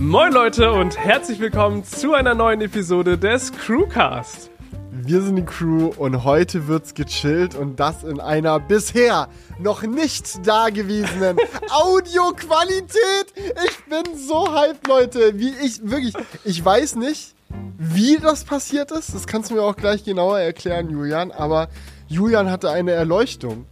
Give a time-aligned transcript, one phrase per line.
[0.00, 4.50] Moin Leute und herzlich willkommen zu einer neuen Episode des Crewcast.
[4.92, 9.28] Wir sind die Crew und heute wird's gechillt und das in einer bisher
[9.58, 11.36] noch nicht dagewesenen
[11.70, 12.96] Audioqualität.
[13.36, 16.14] Ich bin so hyped, Leute, wie ich wirklich,
[16.44, 17.34] ich weiß nicht,
[17.76, 19.14] wie das passiert ist.
[19.14, 21.68] Das kannst du mir auch gleich genauer erklären, Julian, aber
[22.08, 23.66] Julian hatte eine Erleuchtung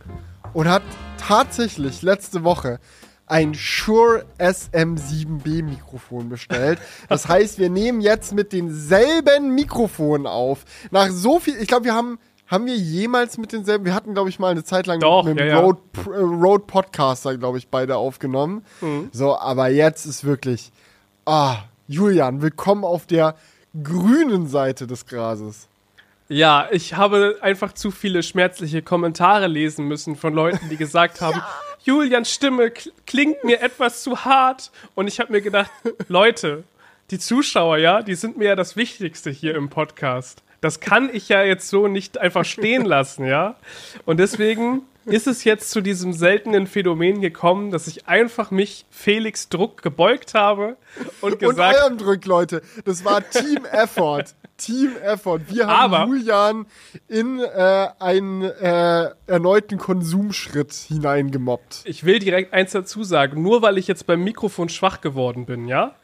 [0.53, 0.83] und hat
[1.17, 2.81] tatsächlich letzte Woche
[3.29, 6.79] ein Shure SM7B Mikrofon bestellt.
[7.09, 10.65] Das heißt, wir nehmen jetzt mit denselben Mikrofonen auf.
[10.91, 14.31] Nach so viel, ich glaube, wir haben haben wir jemals mit denselben, wir hatten, glaube
[14.31, 15.61] ich, mal eine Zeit lang Doch, mit dem ja, ja.
[15.61, 18.65] Road, äh, Road Podcaster, glaube ich, beide aufgenommen.
[18.81, 19.11] Mhm.
[19.13, 20.73] So, aber jetzt ist wirklich,
[21.27, 21.57] ah,
[21.87, 23.35] Julian, willkommen auf der
[23.83, 25.68] grünen Seite des Grases.
[26.29, 31.41] Ja, ich habe einfach zu viele schmerzliche Kommentare lesen müssen von Leuten, die gesagt haben,
[31.85, 34.71] Julians Stimme kl- klingt mir etwas zu hart.
[34.95, 35.71] Und ich habe mir gedacht,
[36.09, 36.65] Leute,
[37.11, 40.43] die Zuschauer, ja, die sind mir ja das Wichtigste hier im Podcast.
[40.61, 43.55] Das kann ich ja jetzt so nicht einfach stehen lassen, ja.
[44.05, 49.49] Und deswegen ist es jetzt zu diesem seltenen Phänomen gekommen, dass ich einfach mich Felix
[49.49, 50.77] Druck gebeugt habe
[51.21, 54.25] und Und gesagt, eurem Drück, Leute, das war Team Effort.
[54.57, 55.41] Team Effort.
[55.49, 56.67] Wir haben Aber- Julian
[57.07, 61.83] in äh, einen äh, erneuten Konsumschritt hineingemobbt.
[61.85, 63.41] Ich will direkt eins dazu sagen.
[63.43, 65.95] Nur weil ich jetzt beim Mikrofon schwach geworden bin, ja,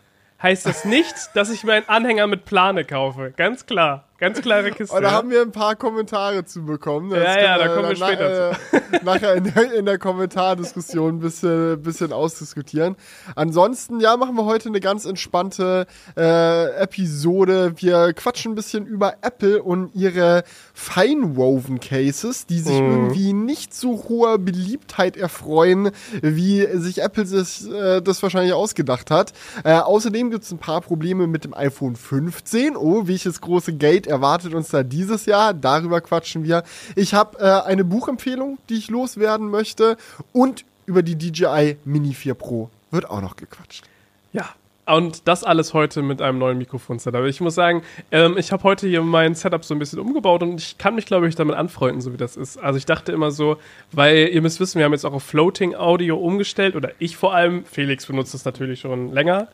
[0.43, 3.33] heißt das nicht, dass ich mir einen Anhänger mit Plane kaufe.
[3.37, 4.09] Ganz klar.
[4.25, 4.97] Ganz klare Kiste.
[4.97, 7.11] Und da haben wir ein paar Kommentare zu bekommen.
[7.11, 8.55] Das Ja, ja, da kommen wir später äh,
[9.05, 12.97] nachher in der, in der Kommentardiskussion ein bisschen, bisschen ausdiskutieren.
[13.37, 17.75] Ansonsten, ja, machen wir heute eine ganz entspannte äh, Episode.
[17.77, 24.05] Wir quatschen ein bisschen über Apple und ihre Feinwoven Cases, die sich irgendwie nicht so
[24.09, 25.91] hoher Beliebtheit erfreuen,
[26.23, 29.35] wie sich Apple sich, äh, das wahrscheinlich ausgedacht hat.
[29.65, 32.75] Äh, außerdem gibt es ein paar Probleme mit dem iPhone 15.
[32.75, 35.53] Oh, welches große Gate erwartet uns da dieses Jahr?
[35.53, 36.63] Darüber quatschen wir.
[36.95, 39.97] Ich habe äh, eine Buchempfehlung, die ich loswerden möchte.
[40.33, 43.85] Und über die DJI Mini 4 Pro wird auch noch gequatscht.
[44.33, 44.49] Ja.
[44.87, 47.25] Und das alles heute mit einem neuen Mikrofon-Setup.
[47.25, 47.83] Ich muss sagen,
[48.13, 51.07] ähm, ich habe heute hier mein Setup so ein bisschen umgebaut und ich kann mich,
[51.07, 52.59] glaube ich, damit anfreunden, so wie das ist.
[52.59, 53.57] Also ich dachte immer so,
[53.93, 57.35] weil ihr müsst wissen, wir haben jetzt auch auf Floating Audio umgestellt oder ich vor
[57.35, 57.65] allem.
[57.65, 59.49] Felix benutzt es natürlich schon länger.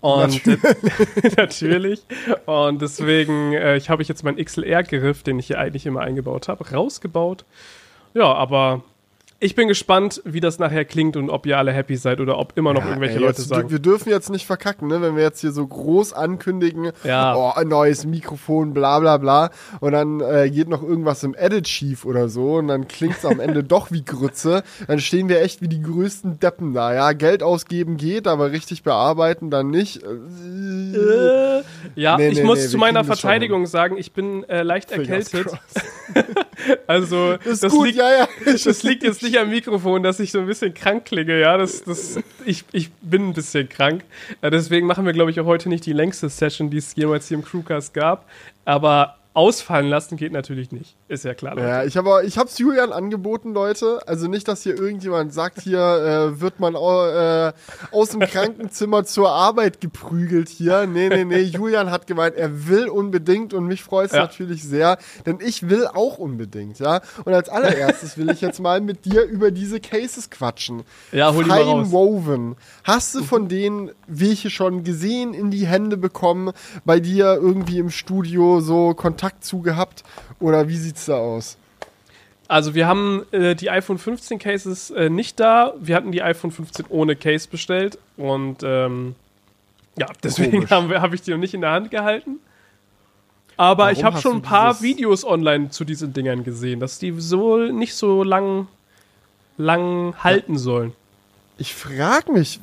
[0.00, 1.36] Und natürlich.
[1.36, 2.00] natürlich.
[2.46, 6.48] Und deswegen äh, ich habe ich jetzt meinen XLR-Griff, den ich hier eigentlich immer eingebaut
[6.48, 7.44] habe, rausgebaut.
[8.14, 8.82] Ja, aber
[9.40, 12.56] ich bin gespannt, wie das nachher klingt und ob ihr alle happy seid oder ob
[12.58, 13.70] immer noch irgendwelche ey, Leute jetzt, sagen.
[13.70, 15.00] Wir dürfen jetzt nicht verkacken, ne?
[15.00, 17.34] wenn wir jetzt hier so groß ankündigen, Ja.
[17.34, 19.50] oh, ein neues Mikrofon, bla bla bla.
[19.80, 23.24] Und dann äh, geht noch irgendwas im Edit schief oder so und dann klingt es
[23.24, 24.62] am Ende doch wie Grütze.
[24.86, 26.92] Dann stehen wir echt wie die größten Deppen da.
[26.94, 30.02] Ja, Geld ausgeben geht, aber richtig bearbeiten dann nicht.
[30.02, 30.06] Äh,
[30.90, 31.62] Äh,
[31.94, 35.32] ja, Nee, ich nee, muss nee, zu meiner Verteidigung sagen, ich bin äh, leicht Fingers
[35.32, 35.58] erkältet.
[36.86, 38.28] Also Ist das, gut, liegt, ja, ja.
[38.64, 41.38] das liegt jetzt nicht am Mikrofon, dass ich so ein bisschen krank klinge.
[41.38, 44.04] Ja, das, das, ich, ich bin ein bisschen krank.
[44.40, 47.28] Äh, deswegen machen wir, glaube ich, auch heute nicht die längste Session, die es jemals
[47.28, 48.28] hier im Crewcast gab.
[48.64, 50.96] Aber ausfallen lassen geht natürlich nicht.
[51.06, 51.54] Ist ja klar.
[51.54, 51.66] Leute.
[51.68, 54.00] Ja, ich habe ich hab's Julian angeboten, Leute.
[54.06, 55.78] Also nicht, dass hier irgendjemand sagt, hier
[56.34, 57.52] äh, wird man au- äh,
[57.92, 60.86] aus dem Krankenzimmer zur Arbeit geprügelt hier.
[60.88, 61.38] Nee, nee, nee.
[61.42, 64.22] Julian hat gemeint, er will unbedingt und mich freut's Ja.
[64.22, 67.00] natürlich sehr, denn ich will auch unbedingt, ja.
[67.24, 70.82] Und als allererstes will ich jetzt mal mit dir über diese Cases quatschen.
[71.12, 71.82] Ja, hol die mal raus.
[71.88, 72.56] Fine Woven.
[72.82, 76.50] Hast du von denen welche schon gesehen, in die Hände bekommen,
[76.84, 80.04] bei dir irgendwie im Studio so Kontakt zu gehabt?
[80.38, 81.56] Oder wie sieht's da aus?
[82.48, 85.72] Also wir haben äh, die iPhone 15 Cases äh, nicht da.
[85.78, 89.14] Wir hatten die iPhone 15 ohne Case bestellt und ähm,
[89.96, 92.40] ja, deswegen habe hab ich die noch nicht in der Hand gehalten.
[93.56, 97.14] Aber Warum ich habe schon ein paar Videos online zu diesen Dingern gesehen, dass die
[97.18, 98.66] so nicht so lang,
[99.56, 100.92] lang halten sollen.
[101.58, 102.58] Ich frage mich,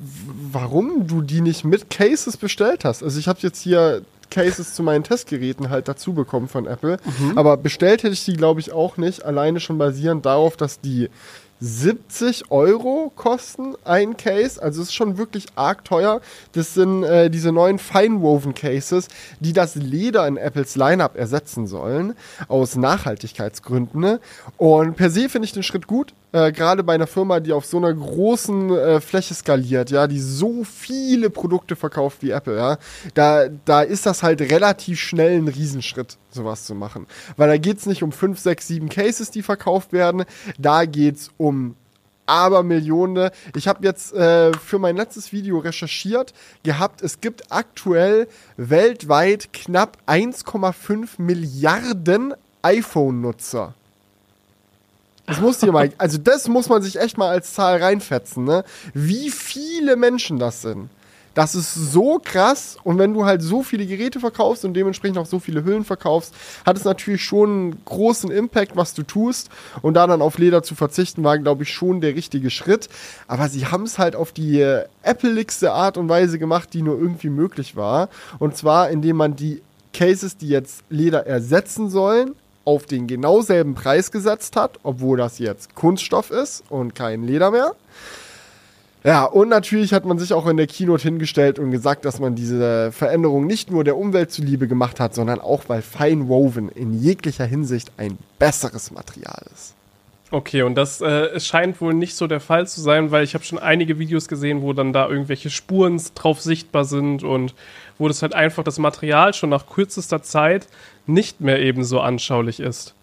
[0.52, 3.04] warum du die nicht mit Cases bestellt hast.
[3.04, 6.98] Also ich habe jetzt hier Cases zu meinen Testgeräten halt dazu bekommen von Apple.
[7.36, 9.24] Aber bestellt hätte ich die, glaube ich, auch nicht.
[9.24, 11.10] Alleine schon basierend darauf, dass die
[11.60, 14.62] 70 Euro kosten ein Case.
[14.62, 16.22] Also es ist schon wirklich arg teuer.
[16.52, 19.08] Das sind äh, diese neuen Feinwoven Cases,
[19.40, 22.14] die das Leder in Apples Lineup ersetzen sollen.
[22.48, 24.00] Aus Nachhaltigkeitsgründen.
[24.00, 24.20] ne?
[24.58, 26.14] Und per se finde ich den Schritt gut.
[26.38, 30.20] Äh, Gerade bei einer Firma, die auf so einer großen äh, Fläche skaliert, ja, die
[30.20, 32.78] so viele Produkte verkauft wie Apple, ja,
[33.16, 37.08] da, da ist das halt relativ schnell ein Riesenschritt, sowas zu machen.
[37.38, 40.26] Weil da geht es nicht um 5, 6, 7 Cases, die verkauft werden,
[40.60, 41.76] da geht es um
[42.30, 43.30] aber Millionen.
[43.56, 49.98] Ich habe jetzt äh, für mein letztes Video recherchiert gehabt, es gibt aktuell weltweit knapp
[50.08, 53.77] 1,5 Milliarden iPhone-Nutzer.
[55.28, 58.64] Das muss dir mal, also das muss man sich echt mal als Zahl reinfetzen, ne?
[58.94, 60.90] Wie viele Menschen das sind.
[61.38, 62.78] Das ist so krass.
[62.84, 66.34] Und wenn du halt so viele Geräte verkaufst und dementsprechend auch so viele Hüllen verkaufst,
[66.66, 69.50] hat es natürlich schon einen großen Impact, was du tust.
[69.84, 72.90] Und da dann auf Leder zu verzichten, war, glaube ich, schon der richtige Schritt.
[73.28, 76.98] Aber sie haben es halt auf die äh, appeligste Art und Weise gemacht, die nur
[76.98, 78.10] irgendwie möglich war.
[78.40, 79.62] Und zwar, indem man die
[79.94, 82.34] Cases, die jetzt Leder ersetzen sollen,
[82.68, 87.50] auf den genau selben Preis gesetzt hat, obwohl das jetzt Kunststoff ist und kein Leder
[87.50, 87.72] mehr.
[89.06, 92.36] Ja, und natürlich hat man sich auch in der Keynote hingestellt und gesagt, dass man
[92.36, 96.94] diese Veränderung nicht nur der Umwelt zuliebe gemacht hat, sondern auch, weil Fine Woven in
[97.02, 99.74] jeglicher Hinsicht ein besseres Material ist.
[100.30, 103.46] Okay, und das äh, scheint wohl nicht so der Fall zu sein, weil ich habe
[103.46, 107.54] schon einige Videos gesehen, wo dann da irgendwelche Spuren drauf sichtbar sind und
[107.98, 110.68] wo das halt einfach das Material schon nach kürzester Zeit
[111.08, 112.94] nicht mehr ebenso anschaulich ist.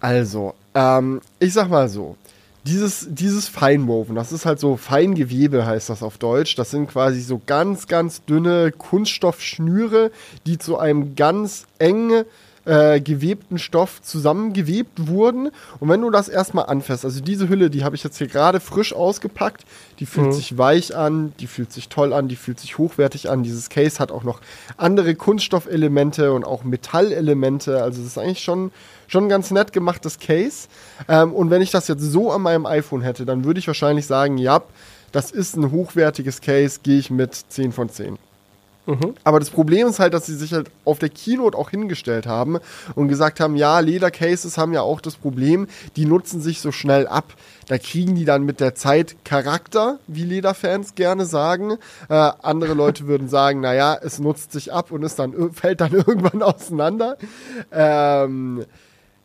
[0.00, 2.16] Also, ähm, ich sag mal so,
[2.64, 6.56] dieses, dieses Feinwoven, das ist halt so Feingewebe, heißt das auf Deutsch.
[6.56, 10.10] Das sind quasi so ganz, ganz dünne Kunststoffschnüre,
[10.46, 12.24] die zu einem ganz engen
[12.64, 15.50] äh, gewebten Stoff zusammengewebt wurden.
[15.78, 18.60] Und wenn du das erstmal anfasst, also diese Hülle, die habe ich jetzt hier gerade
[18.60, 19.64] frisch ausgepackt,
[19.98, 20.32] die fühlt mhm.
[20.32, 23.42] sich weich an, die fühlt sich toll an, die fühlt sich hochwertig an.
[23.42, 24.40] Dieses Case hat auch noch
[24.76, 27.82] andere Kunststoffelemente und auch Metallelemente.
[27.82, 28.72] Also das ist eigentlich schon
[29.10, 30.68] schon ein ganz nett gemachtes Case.
[31.08, 34.06] Ähm, und wenn ich das jetzt so an meinem iPhone hätte, dann würde ich wahrscheinlich
[34.06, 34.62] sagen, ja,
[35.12, 38.18] das ist ein hochwertiges Case, gehe ich mit 10 von 10.
[38.90, 39.14] Mhm.
[39.22, 42.58] Aber das Problem ist halt, dass sie sich halt auf der Keynote auch hingestellt haben
[42.96, 47.06] und gesagt haben, ja, Ledercases haben ja auch das Problem, die nutzen sich so schnell
[47.06, 47.34] ab.
[47.68, 51.76] Da kriegen die dann mit der Zeit Charakter, wie Lederfans gerne sagen.
[52.08, 55.92] Äh, andere Leute würden sagen, naja, es nutzt sich ab und ist dann, fällt dann
[55.92, 57.16] irgendwann auseinander.
[57.70, 58.64] Ähm,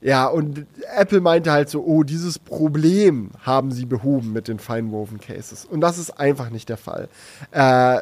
[0.02, 5.20] ja, und Apple meinte halt so, oh, dieses Problem haben sie behoben mit den Fine-Woven
[5.20, 5.66] Cases.
[5.66, 7.10] Und das ist einfach nicht der Fall.
[7.50, 8.02] Äh,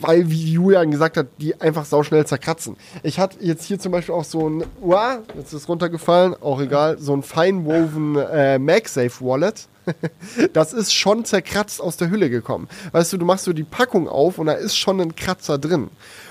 [0.00, 2.76] weil, wie Julian gesagt hat, die einfach sauschnell zerkratzen.
[3.02, 6.98] Ich hatte jetzt hier zum Beispiel auch so ein, uah, jetzt ist runtergefallen, auch egal,
[6.98, 9.68] so ein Fine-Woven äh, MagSafe Wallet
[10.52, 12.68] das ist schon zerkratzt aus der Hülle gekommen.
[12.92, 15.90] Weißt du, du machst so die Packung auf und da ist schon ein Kratzer drin.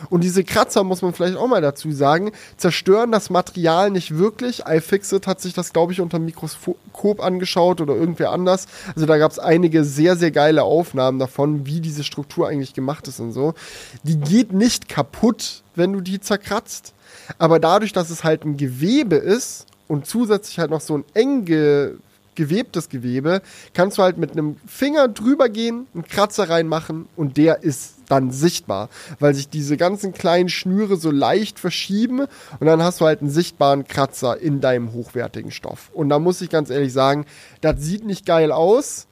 [0.10, 4.64] Und diese Kratzer, muss man vielleicht auch mal dazu sagen, zerstören das Material nicht wirklich.
[4.68, 8.68] iFixit hat sich das, glaube ich, unter Mikroskop angeschaut oder irgendwer anders.
[8.96, 13.08] Also da gab es einige sehr, sehr geile Aufnahmen davon, wie diese Struktur eigentlich gemacht
[13.08, 13.54] ist und so.
[14.04, 16.94] Die geht nicht kaputt, wenn du die zerkratzt.
[17.38, 21.46] Aber dadurch, dass es halt ein Gewebe ist und zusätzlich halt noch so ein eng
[22.38, 23.42] gewebtes Gewebe,
[23.74, 28.32] kannst du halt mit einem Finger drüber gehen, einen Kratzer reinmachen und der ist dann
[28.32, 28.88] sichtbar,
[29.20, 32.22] weil sich diese ganzen kleinen Schnüre so leicht verschieben
[32.60, 35.90] und dann hast du halt einen sichtbaren Kratzer in deinem hochwertigen Stoff.
[35.94, 37.26] Und da muss ich ganz ehrlich sagen,
[37.60, 39.08] das sieht nicht geil aus.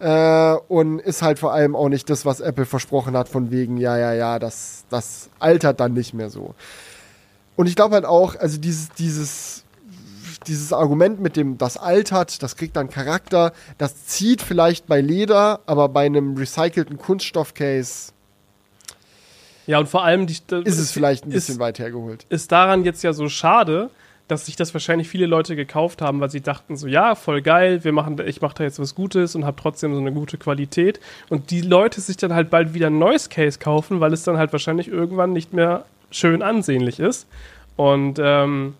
[0.00, 3.78] Äh, und ist halt vor allem auch nicht das, was Apple versprochen hat, von wegen,
[3.78, 6.54] ja, ja, ja, das, das altert dann nicht mehr so.
[7.56, 9.64] Und ich glaube halt auch, also dieses, dieses
[10.48, 15.60] dieses Argument mit dem, das altert, das kriegt dann Charakter, das zieht vielleicht bei Leder,
[15.66, 18.12] aber bei einem recycelten Kunststoffcase.
[19.66, 22.24] Ja, und vor allem die, ist es vielleicht ein bisschen ist, weit hergeholt.
[22.30, 23.90] Ist daran jetzt ja so schade,
[24.28, 27.82] dass sich das wahrscheinlich viele Leute gekauft haben, weil sie dachten so, ja, voll geil,
[27.82, 31.00] wir machen, ich mache da jetzt was Gutes und habe trotzdem so eine gute Qualität.
[31.30, 34.36] Und die Leute sich dann halt bald wieder ein neues Case kaufen, weil es dann
[34.38, 37.26] halt wahrscheinlich irgendwann nicht mehr schön ansehnlich ist.
[37.76, 38.74] Und ähm,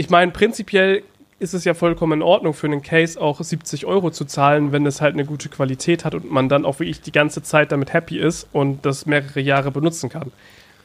[0.00, 1.02] ich meine, prinzipiell
[1.40, 4.86] ist es ja vollkommen in Ordnung für einen Case auch 70 Euro zu zahlen, wenn
[4.86, 7.92] es halt eine gute Qualität hat und man dann auch wirklich die ganze Zeit damit
[7.92, 10.32] happy ist und das mehrere Jahre benutzen kann.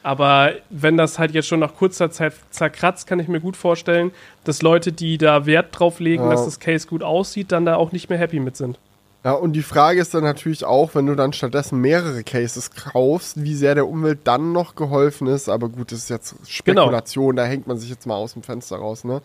[0.02, 4.10] Aber wenn das halt jetzt schon nach kurzer Zeit zerkratzt, kann ich mir gut vorstellen,
[4.44, 6.30] dass Leute, die da Wert drauf legen, ja.
[6.30, 8.78] dass das Case gut aussieht, dann da auch nicht mehr happy mit sind.
[9.26, 13.42] Ja, und die Frage ist dann natürlich auch, wenn du dann stattdessen mehrere Cases kaufst,
[13.42, 15.48] wie sehr der Umwelt dann noch geholfen ist.
[15.48, 17.42] Aber gut, das ist jetzt Spekulation, genau.
[17.42, 19.22] da hängt man sich jetzt mal aus dem Fenster raus, ne?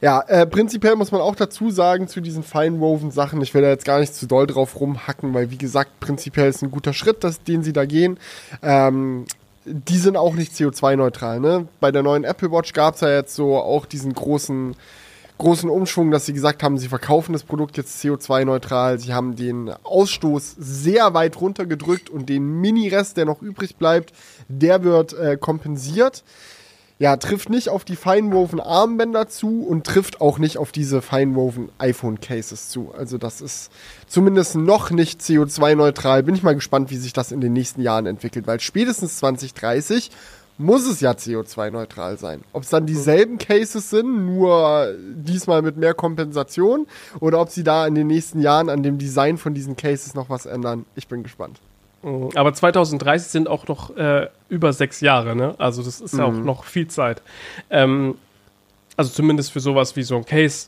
[0.00, 3.68] Ja, äh, prinzipiell muss man auch dazu sagen zu diesen feinwoven Sachen, ich will da
[3.68, 7.22] jetzt gar nicht zu doll drauf rumhacken, weil wie gesagt, prinzipiell ist ein guter Schritt,
[7.22, 8.18] dass, den sie da gehen.
[8.60, 9.26] Ähm,
[9.64, 11.38] die sind auch nicht CO2-neutral.
[11.38, 11.68] Ne?
[11.78, 14.74] Bei der neuen Apple Watch gab es ja jetzt so auch diesen großen
[15.42, 18.98] großen Umschwung, dass sie gesagt haben, sie verkaufen das Produkt jetzt CO2-neutral.
[18.98, 24.12] Sie haben den Ausstoß sehr weit runtergedrückt und den Mini-Rest, der noch übrig bleibt,
[24.48, 26.22] der wird äh, kompensiert.
[26.98, 31.70] ja, trifft nicht auf die feinwoven Armbänder zu und trifft auch nicht auf diese feinwoven
[31.78, 32.92] iPhone Cases zu.
[32.96, 33.72] Also das ist
[34.06, 36.22] zumindest noch nicht CO2-neutral.
[36.22, 40.12] Bin ich mal gespannt, wie sich das in den nächsten Jahren entwickelt, weil spätestens 2030
[40.58, 42.42] muss es ja CO2-neutral sein.
[42.52, 46.86] Ob es dann dieselben Cases sind, nur diesmal mit mehr Kompensation,
[47.20, 50.28] oder ob sie da in den nächsten Jahren an dem Design von diesen Cases noch
[50.30, 50.84] was ändern.
[50.94, 51.58] Ich bin gespannt.
[52.02, 52.30] Mhm.
[52.34, 55.54] Aber 2030 sind auch noch äh, über sechs Jahre, ne?
[55.58, 56.44] Also das ist ja auch Mhm.
[56.44, 57.22] noch viel Zeit.
[57.70, 58.16] Ähm,
[58.96, 60.66] also zumindest für sowas wie so ein Case.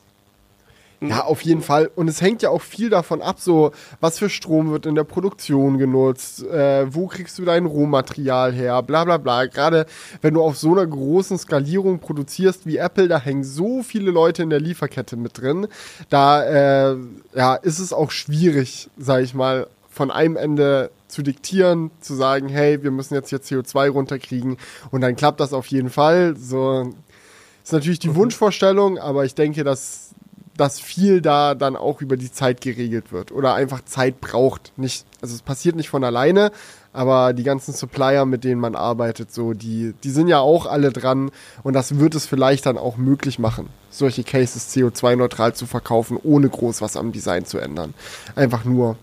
[1.01, 1.91] Ja, auf jeden Fall.
[1.95, 5.05] Und es hängt ja auch viel davon ab, so was für Strom wird in der
[5.05, 9.47] Produktion genutzt, äh, wo kriegst du dein Rohmaterial her, bla bla bla.
[9.47, 9.87] Gerade
[10.23, 14.43] wenn du auf so einer großen Skalierung produzierst wie Apple, da hängen so viele Leute
[14.43, 15.67] in der Lieferkette mit drin.
[16.09, 16.97] Da äh,
[17.35, 22.49] ja, ist es auch schwierig, sag ich mal, von einem Ende zu diktieren, zu sagen,
[22.49, 24.57] hey, wir müssen jetzt hier CO2 runterkriegen.
[24.91, 26.35] Und dann klappt das auf jeden Fall.
[26.37, 26.93] So
[27.63, 30.04] ist natürlich die Wunschvorstellung, aber ich denke, dass
[30.57, 34.73] dass viel da dann auch über die Zeit geregelt wird oder einfach Zeit braucht.
[34.77, 36.53] Nicht, also es passiert nicht von alleine,
[36.93, 40.93] aber die ganzen Supplier, mit denen man arbeitet, so, die, die sind ja auch alle
[40.93, 41.31] dran
[41.65, 46.49] und das wird es vielleicht dann auch möglich machen, solche Cases CO2-neutral zu verkaufen, ohne
[46.49, 47.95] groß was am Design zu ändern.
[48.37, 48.97] Einfach nur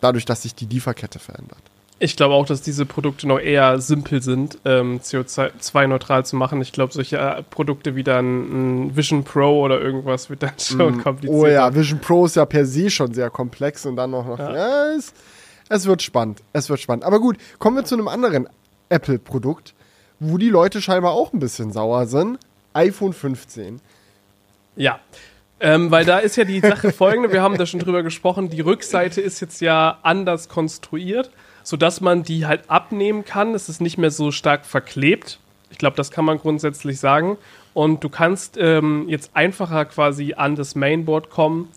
[0.00, 1.60] dadurch, dass sich die Lieferkette verändert.
[2.02, 6.62] Ich glaube auch, dass diese Produkte noch eher simpel sind, ähm, CO2-neutral zu machen.
[6.62, 11.02] Ich glaube, solche äh, Produkte wie dann ein Vision Pro oder irgendwas wird dann schon
[11.02, 11.38] kompliziert.
[11.38, 14.38] Oh ja, Vision Pro ist ja per se schon sehr komplex und dann noch, noch
[14.38, 14.56] Ja.
[14.56, 14.92] ja.
[14.96, 15.12] es,
[15.68, 16.42] es wird spannend.
[16.54, 17.04] Es wird spannend.
[17.04, 18.48] Aber gut, kommen wir zu einem anderen
[18.88, 19.74] Apple-Produkt,
[20.20, 22.38] wo die Leute scheinbar auch ein bisschen sauer sind.
[22.72, 23.78] iPhone 15.
[24.74, 25.00] Ja.
[25.60, 28.62] Ähm, weil da ist ja die Sache folgende, wir haben da schon drüber gesprochen, die
[28.62, 31.30] Rückseite ist jetzt ja anders konstruiert,
[31.70, 33.54] sodass man die halt abnehmen kann.
[33.54, 35.38] Es ist nicht mehr so stark verklebt.
[35.70, 37.38] Ich glaube, das kann man grundsätzlich sagen.
[37.74, 41.68] Und du kannst ähm, jetzt einfacher quasi an das Mainboard kommen.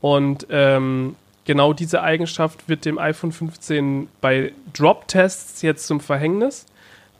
[0.00, 6.64] Und ähm, genau diese Eigenschaft wird dem iPhone 15 bei Drop-Tests jetzt zum Verhängnis.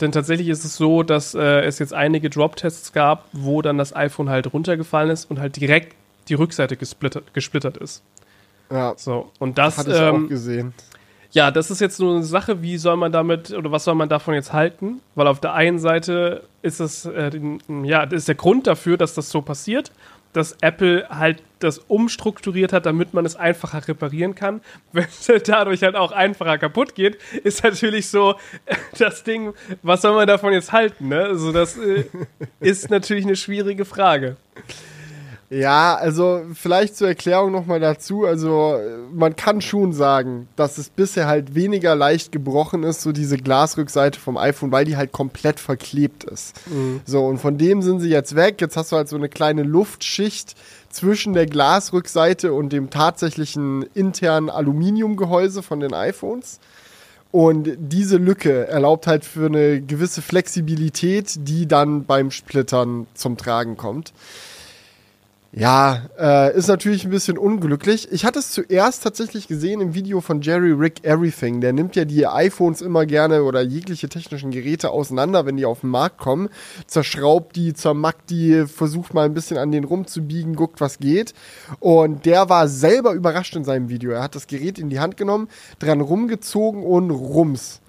[0.01, 3.95] Denn tatsächlich ist es so, dass äh, es jetzt einige Drop-Tests gab, wo dann das
[3.95, 5.95] iPhone halt runtergefallen ist und halt direkt
[6.29, 8.03] die Rückseite gesplittert, gesplittert ist.
[8.71, 10.73] Ja, So, und das, hatte ich ähm, auch gesehen.
[11.35, 14.09] Ja, das ist jetzt nur eine Sache, wie soll man damit oder was soll man
[14.09, 15.01] davon jetzt halten?
[15.17, 17.33] Weil auf der einen Seite ist es, äh,
[17.83, 19.91] ja, das ist der Grund dafür, dass das so passiert,
[20.33, 24.61] dass Apple halt das umstrukturiert hat, damit man es einfacher reparieren kann.
[24.93, 28.37] Wenn es dadurch halt auch einfacher kaputt geht, ist natürlich so
[28.99, 31.09] das Ding, was soll man davon jetzt halten?
[31.09, 31.25] Ne?
[31.25, 32.05] Also das äh,
[32.61, 34.37] ist natürlich eine schwierige Frage.
[35.55, 38.25] Ja, also vielleicht zur Erklärung nochmal dazu.
[38.25, 43.13] Also äh, man kann schon sagen, dass es bisher halt weniger leicht gebrochen ist, so
[43.13, 46.57] diese Glasrückseite vom iPhone, weil die halt komplett verklebt ist.
[47.07, 48.61] So, und von dem sind sie jetzt weg.
[48.61, 50.57] Jetzt hast du halt so eine kleine Luftschicht
[50.91, 56.59] zwischen der Glasrückseite und dem tatsächlichen internen Aluminiumgehäuse von den iPhones.
[57.31, 63.77] Und diese Lücke erlaubt halt für eine gewisse Flexibilität, die dann beim Splittern zum Tragen
[63.77, 64.13] kommt.
[65.57, 68.11] Ja, äh, ist natürlich ein bisschen unglücklich.
[68.11, 71.61] Ich hatte es zuerst tatsächlich gesehen im Video von Jerry Rick Everything.
[71.61, 75.83] Der nimmt ja die iPhones immer gerne oder jegliche technischen Geräte auseinander, wenn die auf
[75.83, 76.49] den Markt kommen.
[76.89, 81.35] Zerschraubt die, zermackt die, versucht mal ein bisschen an den rumzubiegen, guckt, was geht.
[81.79, 84.11] Und der war selber überrascht in seinem Video.
[84.11, 87.81] Er hat das Gerät in die Hand genommen, dran rumgezogen und rums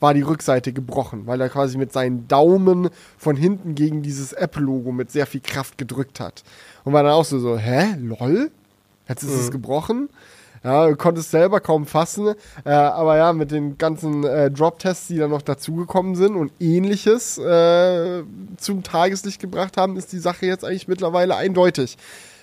[0.00, 4.92] war die Rückseite gebrochen, weil er quasi mit seinen Daumen von hinten gegen dieses Apple-Logo
[4.92, 6.42] mit sehr viel Kraft gedrückt hat.
[6.84, 8.50] Und war dann auch so, so hä, lol?
[9.08, 10.08] Jetzt ist es gebrochen?
[10.64, 12.34] Ja, du konntest selber kaum fassen.
[12.64, 17.38] Äh, aber ja, mit den ganzen äh, Drop-Tests, die dann noch dazugekommen sind und ähnliches
[17.38, 18.22] äh,
[18.56, 21.96] zum Tageslicht gebracht haben, ist die Sache jetzt eigentlich mittlerweile eindeutig.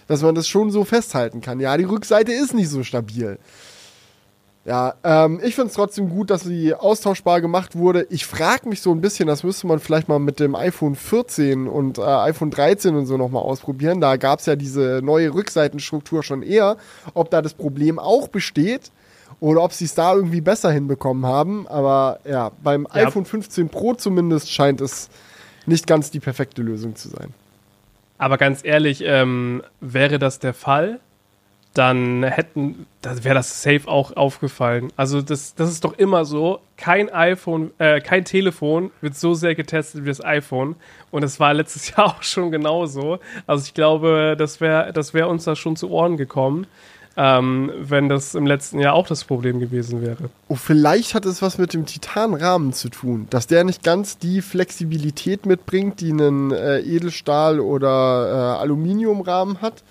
[0.08, 1.60] Dass man das schon so festhalten kann.
[1.60, 3.40] Ja, die Rückseite ist nicht so stabil.
[4.66, 8.08] Ja, ähm, ich finde es trotzdem gut, dass sie austauschbar gemacht wurde.
[8.10, 11.68] Ich frage mich so ein bisschen, das müsste man vielleicht mal mit dem iPhone 14
[11.68, 14.02] und äh, iPhone 13 und so nochmal ausprobieren.
[14.02, 16.78] Da gab es ja diese neue Rückseitenstruktur schon eher,
[17.14, 18.90] ob da das Problem auch besteht
[19.40, 21.68] oder ob sie es da irgendwie besser hinbekommen haben.
[21.68, 23.06] Aber ja, beim Ja.
[23.08, 25.10] iPhone 15 Pro zumindest scheint es
[25.68, 27.36] nicht ganz die perfekte Lösung zu sein.
[28.18, 31.00] Aber ganz ehrlich, ähm, wäre das der Fall,
[31.76, 34.92] dann hätten, da wäre das safe auch aufgefallen.
[34.96, 36.60] Also das, das ist doch immer so.
[36.78, 40.76] Kein iPhone, äh, kein Telefon wird so sehr getestet wie das iPhone.
[41.12, 43.20] Und es war letztes Jahr auch schon genauso.
[43.46, 46.66] Also ich glaube, das wäre, das wäre uns da schon zu Ohren gekommen.
[47.18, 50.30] ähm, wenn das im letzten Jahr auch das Problem gewesen wäre.
[50.50, 54.42] Oh, vielleicht hat es was mit dem Titanrahmen zu tun, dass der nicht ganz die
[54.42, 59.84] Flexibilität mitbringt, die ein äh, Edelstahl- oder äh, Aluminiumrahmen hat.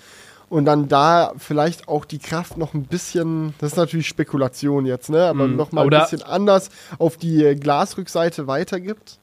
[0.51, 5.11] Und dann da vielleicht auch die Kraft noch ein bisschen, das ist natürlich Spekulation jetzt,
[5.11, 5.25] ne?
[5.27, 5.57] Aber Mhm.
[5.57, 9.19] noch mal ein Oder- bisschen anders auf die äh, Glasrückseite weitergibt.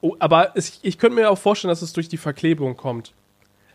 [0.00, 3.12] Oh, aber es, ich könnte mir auch vorstellen, dass es durch die Verklebung kommt.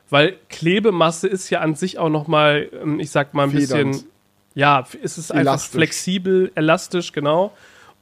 [0.09, 3.91] Weil Klebemasse ist ja an sich auch noch mal, ähm, ich sag mal ein Federnd.
[3.93, 4.09] bisschen,
[4.55, 5.71] ja, es ist einfach Elastisch.
[5.71, 7.53] flexibel, elastisch, genau.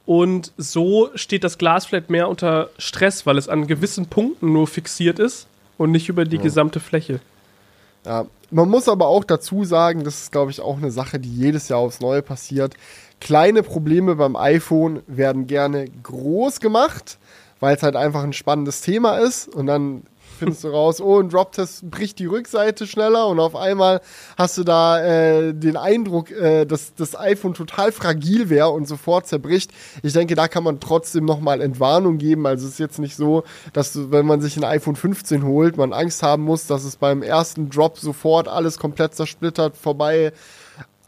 [0.06, 4.66] Und so steht das Glas vielleicht mehr unter Stress, weil es an gewissen Punkten nur
[4.66, 5.46] fixiert ist
[5.78, 7.20] und nicht über die gesamte Fläche.
[8.04, 11.32] Ja, man muss aber auch dazu sagen, das ist, glaube ich, auch eine Sache, die
[11.32, 12.74] jedes Jahr aufs Neue passiert.
[13.20, 17.18] Kleine Probleme beim iPhone werden gerne groß gemacht,
[17.60, 19.48] weil es halt einfach ein spannendes Thema ist.
[19.48, 20.02] Und dann
[20.40, 24.00] findest du raus, oh, ein Drop-Test bricht die Rückseite schneller und auf einmal
[24.36, 29.26] hast du da äh, den Eindruck, äh, dass das iPhone total fragil wäre und sofort
[29.26, 29.70] zerbricht.
[30.02, 32.46] Ich denke, da kann man trotzdem nochmal Entwarnung geben.
[32.46, 33.44] Also es ist jetzt nicht so,
[33.74, 36.96] dass du, wenn man sich ein iPhone 15 holt, man Angst haben muss, dass es
[36.96, 40.32] beim ersten Drop sofort alles komplett zersplittert, vorbei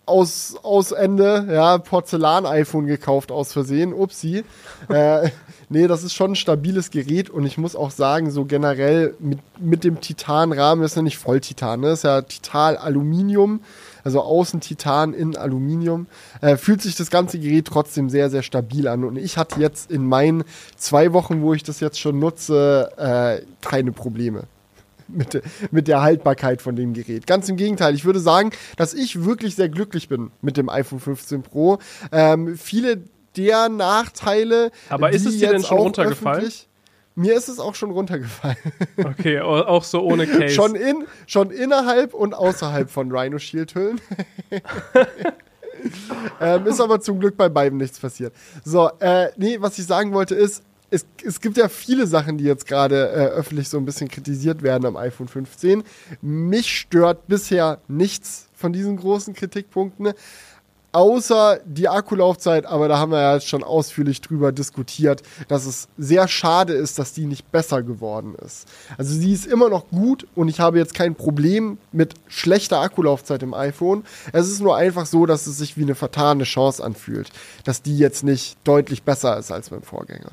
[0.06, 4.44] aus, aus Ende, ja, Porzellan-iPhone gekauft aus Versehen, upsi.
[4.88, 5.30] äh,
[5.72, 9.38] nee, das ist schon ein stabiles Gerät und ich muss auch sagen, so generell mit,
[9.60, 11.88] mit dem Titanrahmen, ist ja nicht Volltitan, ne?
[11.88, 13.60] das ist ja Titan-Aluminium,
[14.04, 16.06] also außen Titan, innen Aluminium,
[16.40, 19.90] äh, fühlt sich das ganze Gerät trotzdem sehr, sehr stabil an und ich hatte jetzt
[19.90, 20.44] in meinen
[20.76, 24.44] zwei Wochen, wo ich das jetzt schon nutze, äh, keine Probleme
[25.08, 27.26] mit, mit der Haltbarkeit von dem Gerät.
[27.26, 31.00] Ganz im Gegenteil, ich würde sagen, dass ich wirklich sehr glücklich bin mit dem iPhone
[31.00, 31.78] 15 Pro.
[32.12, 33.02] Ähm, viele
[33.36, 34.70] der Nachteile.
[34.88, 36.50] Aber ist es dir denn schon runtergefallen?
[37.14, 38.56] Mir ist es auch schon runtergefallen.
[39.04, 40.54] Okay, au- auch so ohne Case.
[40.54, 44.00] schon, in, schon innerhalb und außerhalb von Rhino Shield Hüllen.
[46.40, 48.32] ähm, ist aber zum Glück bei beiden nichts passiert.
[48.64, 52.44] So, äh, nee, was ich sagen wollte ist, es, es gibt ja viele Sachen, die
[52.44, 55.82] jetzt gerade äh, öffentlich so ein bisschen kritisiert werden am iPhone 15.
[56.20, 60.12] Mich stört bisher nichts von diesen großen Kritikpunkten.
[60.92, 65.88] Außer die Akkulaufzeit, aber da haben wir ja jetzt schon ausführlich drüber diskutiert, dass es
[65.96, 68.68] sehr schade ist, dass die nicht besser geworden ist.
[68.98, 73.42] Also sie ist immer noch gut und ich habe jetzt kein Problem mit schlechter Akkulaufzeit
[73.42, 74.04] im iPhone.
[74.32, 77.30] Es ist nur einfach so, dass es sich wie eine vertane Chance anfühlt,
[77.64, 80.32] dass die jetzt nicht deutlich besser ist als beim Vorgänger.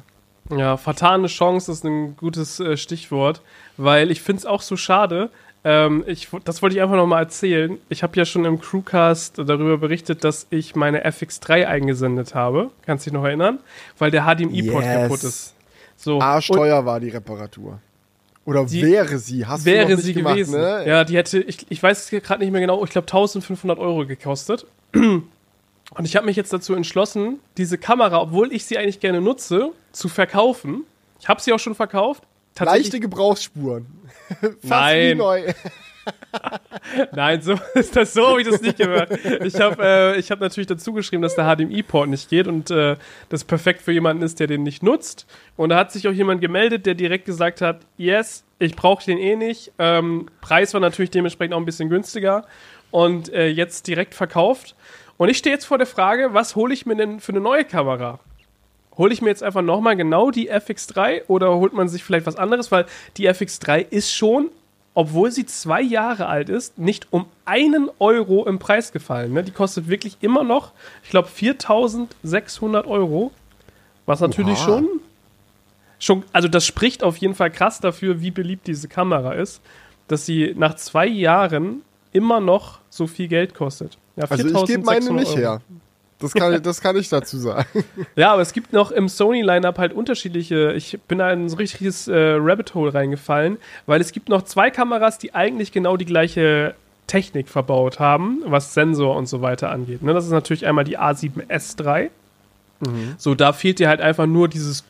[0.51, 3.41] Ja, vertane Chance ist ein gutes äh, Stichwort,
[3.77, 5.29] weil ich finde es auch so schade.
[5.63, 7.77] Ähm, ich, das wollte ich einfach nochmal erzählen.
[7.89, 12.71] Ich habe ja schon im Crewcast darüber berichtet, dass ich meine FX3 eingesendet habe.
[12.85, 13.59] Kannst du dich noch erinnern?
[13.97, 14.93] Weil der HDMI-Port Yes.
[14.93, 15.55] kaputt ist.
[15.97, 16.21] So.
[16.21, 17.79] Arschteuer war die Reparatur.
[18.45, 19.45] Oder Die- wäre sie?
[19.45, 20.59] Hast du wäre noch nicht sie gemacht, gewesen.
[20.61, 20.83] Ne?
[20.87, 24.05] Ja, die hätte, ich, ich weiß es gerade nicht mehr genau, ich glaube 1500 Euro
[24.05, 24.65] gekostet.
[24.93, 29.71] Und ich habe mich jetzt dazu entschlossen, diese Kamera, obwohl ich sie eigentlich gerne nutze,
[29.91, 30.83] zu verkaufen.
[31.19, 32.23] Ich habe sie auch schon verkauft.
[32.59, 33.87] Leichte Gebrauchsspuren.
[34.39, 35.17] Fast wie Nein.
[35.17, 35.53] neu.
[37.11, 39.11] Nein, so ist das so habe ich das nicht gehört.
[39.43, 42.95] Ich habe äh, ich hab natürlich dazu geschrieben, dass der HDMI-Port nicht geht und äh,
[43.29, 45.25] das perfekt für jemanden ist, der den nicht nutzt.
[45.55, 49.17] Und da hat sich auch jemand gemeldet, der direkt gesagt hat, yes, ich brauche den
[49.17, 49.71] eh nicht.
[49.79, 52.45] Ähm, Preis war natürlich dementsprechend auch ein bisschen günstiger
[52.91, 54.75] und äh, jetzt direkt verkauft.
[55.17, 57.65] Und ich stehe jetzt vor der Frage, was hole ich mir denn für eine neue
[57.65, 58.19] Kamera?
[58.99, 62.35] Hole ich mir jetzt einfach nochmal genau die FX3 oder holt man sich vielleicht was
[62.35, 62.71] anderes?
[62.71, 62.85] Weil
[63.17, 64.49] die FX3 ist schon,
[64.93, 69.31] obwohl sie zwei Jahre alt ist, nicht um einen Euro im Preis gefallen.
[69.33, 69.43] Ne?
[69.43, 73.31] Die kostet wirklich immer noch, ich glaube, 4600 Euro.
[74.05, 74.65] Was natürlich Oha.
[74.65, 74.88] schon,
[75.99, 79.62] schon, also das spricht auf jeden Fall krass dafür, wie beliebt diese Kamera ist,
[80.09, 83.97] dass sie nach zwei Jahren immer noch so viel Geld kostet.
[84.17, 85.39] Ja, Also ich gebe meine 4600 nicht Euro.
[85.39, 85.62] her.
[86.21, 87.65] Das kann, ich- das kann ich dazu sagen.
[88.15, 90.73] Ja, aber es gibt noch im Sony-Line-Up halt unterschiedliche.
[90.73, 94.41] Ich bin da in so ein richtiges äh, Rabbit Hole reingefallen, weil es gibt noch
[94.43, 96.75] zwei Kameras, die eigentlich genau die gleiche
[97.08, 100.03] Technik verbaut haben, was Sensor und so weiter angeht.
[100.03, 102.10] Ne, das ist natürlich einmal die A7S3.
[103.17, 104.84] So, da fehlt dir halt einfach nur dieses,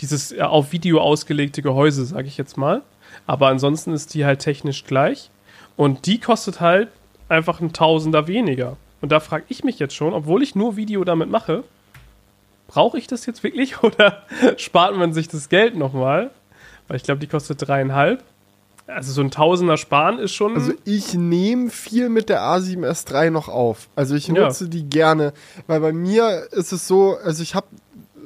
[0.00, 2.82] dieses äh, auf Video ausgelegte Gehäuse, sage ich jetzt mal.
[3.26, 5.30] Aber ansonsten ist die halt technisch gleich.
[5.76, 6.88] Und die kostet halt
[7.28, 8.76] einfach ein Tausender weniger.
[9.00, 11.64] Und da frage ich mich jetzt schon, obwohl ich nur Video damit mache,
[12.68, 14.22] brauche ich das jetzt wirklich oder
[14.56, 16.30] spart man sich das Geld nochmal?
[16.88, 18.22] Weil ich glaube, die kostet dreieinhalb.
[18.88, 20.54] Also so ein Tausender sparen ist schon.
[20.54, 23.88] Also ich nehme viel mit der A7S3 noch auf.
[23.96, 24.34] Also ich Ja.
[24.46, 25.32] nutze die gerne,
[25.66, 27.66] weil bei mir ist es so, also ich habe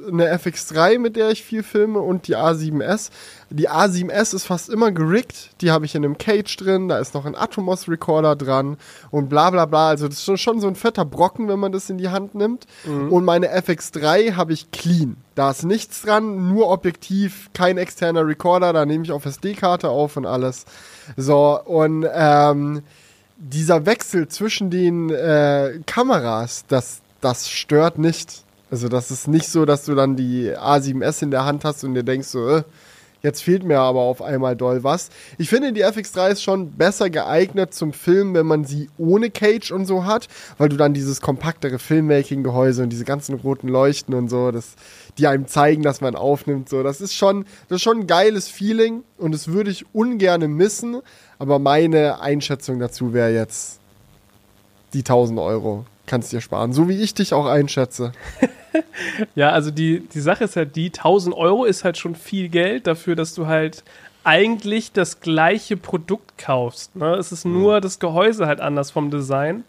[0.06, 3.10] eine FX3, mit der ich viel filme und die A7S.
[3.52, 5.50] Die A7S ist fast immer gerickt.
[5.60, 6.88] Die habe ich in einem Cage drin.
[6.88, 8.76] Da ist noch ein Atomos Recorder dran
[9.10, 9.88] und bla bla bla.
[9.88, 12.66] Also das ist schon so ein fetter Brocken, wenn man das in die Hand nimmt.
[12.84, 13.12] Mhm.
[13.12, 15.16] Und meine FX3 habe ich clean.
[15.34, 18.72] Da ist nichts dran, nur Objektiv, kein externer Recorder.
[18.72, 20.64] Da nehme ich auf SD-Karte auf und alles.
[21.16, 22.82] So, und ähm,
[23.36, 28.44] dieser Wechsel zwischen den äh, Kameras, das, das stört nicht.
[28.70, 31.94] Also das ist nicht so, dass du dann die A7S in der Hand hast und
[31.94, 32.62] dir denkst so, äh,
[33.22, 35.10] jetzt fehlt mir aber auf einmal doll was.
[35.38, 39.70] Ich finde, die FX3 ist schon besser geeignet zum Filmen, wenn man sie ohne Cage
[39.72, 40.28] und so hat,
[40.58, 44.74] weil du dann dieses kompaktere Filmmaking-Gehäuse und diese ganzen roten Leuchten und so, das,
[45.18, 48.48] die einem zeigen, dass man aufnimmt, so, das ist schon, das ist schon ein geiles
[48.48, 51.00] Feeling und das würde ich ungern missen,
[51.38, 53.80] aber meine Einschätzung dazu wäre jetzt
[54.92, 58.12] die 1000 Euro kannst dir sparen, so wie ich dich auch einschätze.
[59.36, 62.88] ja, also die, die Sache ist halt die, 1000 Euro ist halt schon viel Geld
[62.88, 63.84] dafür, dass du halt
[64.24, 66.96] eigentlich das gleiche Produkt kaufst.
[66.96, 67.14] Ne?
[67.14, 67.82] Es ist nur mhm.
[67.82, 69.62] das Gehäuse halt anders vom Design.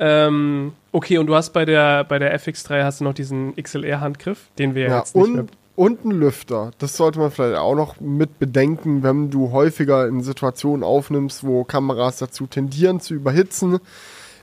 [0.00, 4.48] Ähm, okay, und du hast bei der, bei der FX3 hast du noch diesen XLR-Handgriff,
[4.58, 6.70] den wir ja, jetzt nicht und, mehr und ein Lüfter.
[6.78, 11.62] Das sollte man vielleicht auch noch mit bedenken, wenn du häufiger in Situationen aufnimmst, wo
[11.64, 13.78] Kameras dazu tendieren zu überhitzen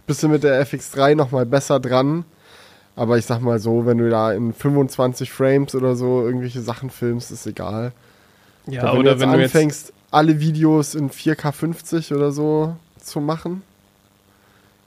[0.08, 2.26] bist du mit der FX3 nochmal besser dran.
[2.96, 6.90] Aber ich sag mal so, wenn du da in 25 Frames oder so irgendwelche Sachen
[6.90, 7.92] filmst, ist egal.
[8.68, 12.76] Ja, Aber wenn oder du wenn du anfängst, alle Videos in 4K 50 oder so
[12.98, 13.64] zu machen,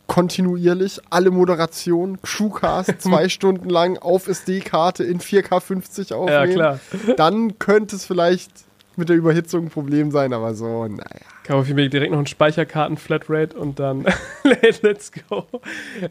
[0.06, 6.80] kontinuierlich, alle Moderationen, Crewcast zwei Stunden lang auf SD-Karte in 4K 50 aufnehmen, ja, klar.
[7.16, 8.50] dann könnte es vielleicht
[8.98, 11.04] mit der Überhitzung ein Problem sein, aber so, naja.
[11.44, 14.04] Kaufe ich mir direkt noch einen Speicherkarten-Flatrate und dann
[14.82, 15.46] let's go.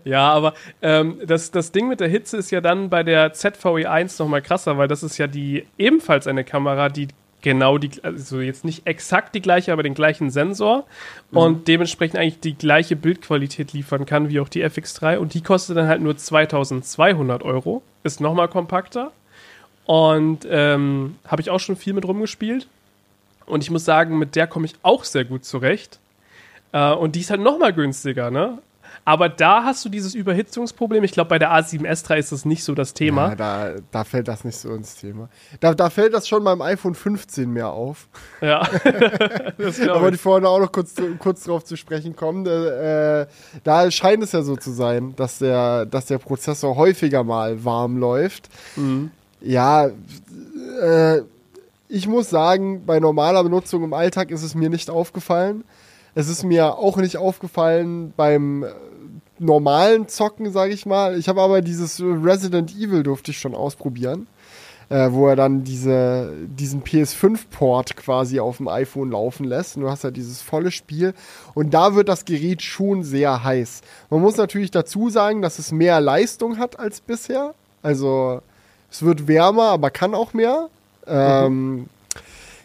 [0.03, 4.19] Ja, aber ähm, das, das Ding mit der Hitze ist ja dann bei der ZVE1
[4.21, 7.09] nochmal krasser, weil das ist ja die ebenfalls eine Kamera, die
[7.41, 10.85] genau die, also jetzt nicht exakt die gleiche, aber den gleichen Sensor
[11.31, 11.37] mhm.
[11.37, 15.77] und dementsprechend eigentlich die gleiche Bildqualität liefern kann wie auch die FX3 und die kostet
[15.77, 19.11] dann halt nur 2200 Euro, ist nochmal kompakter
[19.85, 22.67] und ähm, habe ich auch schon viel mit rumgespielt
[23.47, 25.99] und ich muss sagen, mit der komme ich auch sehr gut zurecht.
[26.71, 28.59] Äh, und die ist halt noch mal günstiger, ne?
[29.05, 31.01] Aber da hast du dieses Überhitzungsproblem.
[31.05, 33.29] Ich glaube, bei der A7S3 ist das nicht so das Thema.
[33.29, 35.29] Ja, da, da fällt das nicht so ins Thema.
[35.61, 38.09] Da, da fällt das schon beim iPhone 15 mehr auf.
[38.41, 38.67] Ja.
[38.83, 42.45] da wollte ich vorhin auch noch kurz, kurz drauf zu sprechen kommen.
[42.45, 43.27] Äh,
[43.63, 47.97] da scheint es ja so zu sein, dass der, dass der Prozessor häufiger mal warm
[47.97, 48.49] läuft.
[48.75, 49.11] Mhm.
[49.39, 49.87] Ja,
[50.81, 51.21] äh,
[51.97, 55.63] ich muss sagen, bei normaler Benutzung im Alltag ist es mir nicht aufgefallen.
[56.13, 58.67] Es ist mir auch nicht aufgefallen beim äh,
[59.39, 61.17] normalen Zocken, sage ich mal.
[61.17, 64.27] Ich habe aber dieses Resident Evil durfte ich schon ausprobieren,
[64.89, 69.75] äh, wo er dann diese, diesen PS5-Port quasi auf dem iPhone laufen lässt.
[69.75, 71.15] Und du hast ja halt dieses volle Spiel.
[71.55, 73.81] Und da wird das Gerät schon sehr heiß.
[74.11, 77.55] Man muss natürlich dazu sagen, dass es mehr Leistung hat als bisher.
[77.81, 78.41] Also
[78.91, 80.69] es wird wärmer, aber kann auch mehr.
[81.07, 81.87] Ähm,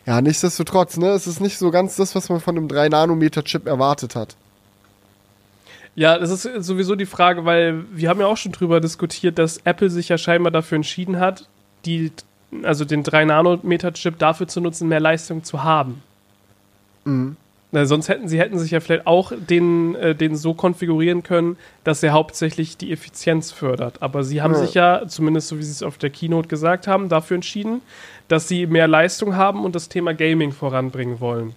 [0.07, 4.17] ja, nichtsdestotrotz, ne, es ist nicht so ganz das, was man von einem 3-Nanometer-Chip erwartet
[4.17, 4.37] hat.
[5.95, 9.59] Ja, das ist sowieso die Frage, weil wir haben ja auch schon drüber diskutiert, dass
[9.59, 11.49] Apple sich ja scheinbar dafür entschieden hat,
[11.85, 12.13] die,
[12.63, 16.03] also den 3-Nanometer-Chip dafür zu nutzen, mehr Leistung zu haben.
[17.05, 17.37] Mhm.
[17.75, 21.57] Na, sonst hätten sie hätten sich ja vielleicht auch den, äh, den so konfigurieren können,
[21.85, 24.03] dass er hauptsächlich die Effizienz fördert.
[24.03, 24.61] Aber sie haben ja.
[24.61, 27.81] sich ja, zumindest so wie sie es auf der Keynote gesagt haben, dafür entschieden,
[28.29, 31.55] dass sie mehr Leistung haben und das Thema Gaming voranbringen wollen.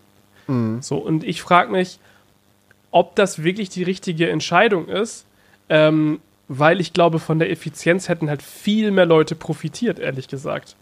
[0.48, 0.82] Mhm.
[0.82, 2.00] So, und ich frage mich,
[2.92, 5.26] ob das wirklich die richtige Entscheidung ist,
[5.68, 10.78] ähm, weil ich glaube, von der Effizienz hätten halt viel mehr Leute profitiert, ehrlich gesagt.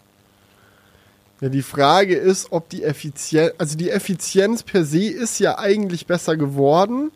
[1.44, 6.08] Ja, die Frage ist, ob die Effizienz, also die Effizienz per se ist ja eigentlich
[6.08, 7.12] besser geworden.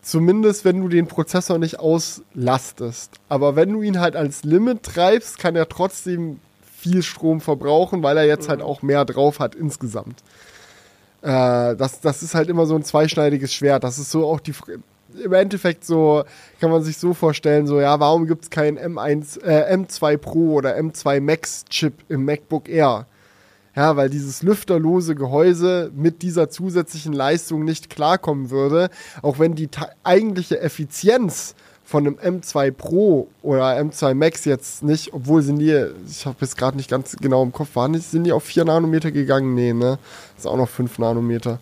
[0.00, 3.10] Zumindest, wenn du den Prozessor nicht auslastest.
[3.28, 6.40] Aber wenn du ihn halt als Limit treibst, kann er trotzdem
[6.74, 8.64] viel Strom verbrauchen, weil er jetzt halt mhm.
[8.64, 10.20] auch mehr drauf hat insgesamt.
[11.20, 13.84] Äh, das, das ist halt immer so ein zweischneidiges Schwert.
[13.84, 14.54] Das ist so auch die,
[15.22, 16.24] im Endeffekt so,
[16.60, 20.54] kann man sich so vorstellen, so, ja, warum gibt es keinen M1, äh, M2 Pro
[20.54, 23.06] oder M2 Max Chip im MacBook Air?
[23.76, 28.88] Ja, weil dieses lüfterlose Gehäuse mit dieser zusätzlichen Leistung nicht klarkommen würde,
[29.20, 29.68] auch wenn die
[30.04, 36.24] eigentliche Effizienz von einem M2 Pro oder M2 Max jetzt nicht, obwohl sind die, ich
[36.24, 39.10] habe jetzt gerade nicht ganz genau im Kopf, waren die, sind die auf 4 Nanometer
[39.10, 39.54] gegangen?
[39.54, 39.98] Nee, ne?
[40.38, 41.58] Ist auch noch 5 Nanometer.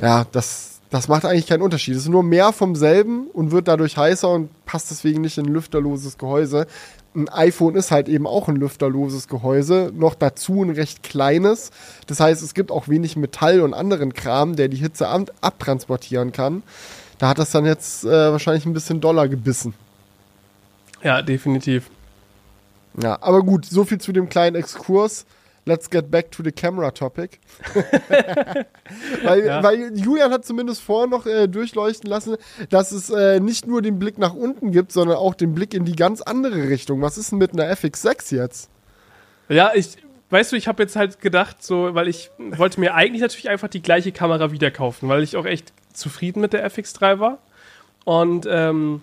[0.00, 1.96] Ja, das, das macht eigentlich keinen Unterschied.
[1.96, 5.46] Es ist nur mehr vom selben und wird dadurch heißer und passt deswegen nicht in
[5.46, 6.66] ein lüfterloses Gehäuse.
[7.14, 11.70] Ein iPhone ist halt eben auch ein lüfterloses Gehäuse, noch dazu ein recht kleines.
[12.06, 16.32] Das heißt, es gibt auch wenig Metall und anderen Kram, der die Hitze ab abtransportieren
[16.32, 16.62] kann.
[17.18, 19.74] Da hat das dann jetzt äh, wahrscheinlich ein bisschen doller gebissen.
[21.02, 21.90] Ja, definitiv.
[23.00, 25.24] Ja, aber gut, so viel zu dem kleinen Exkurs.
[25.64, 27.38] Let's get back to the camera topic.
[29.22, 29.62] weil, ja.
[29.62, 32.36] weil Julian hat zumindest vorher noch äh, durchleuchten lassen,
[32.68, 35.84] dass es äh, nicht nur den Blick nach unten gibt, sondern auch den Blick in
[35.84, 37.00] die ganz andere Richtung.
[37.00, 38.70] Was ist denn mit einer FX6 jetzt?
[39.48, 39.98] Ja, ich,
[40.30, 43.68] weißt du, ich habe jetzt halt gedacht, so, weil ich wollte mir eigentlich natürlich einfach
[43.68, 47.38] die gleiche Kamera wieder kaufen, weil ich auch echt zufrieden mit der FX3 war.
[48.04, 49.02] Und ähm,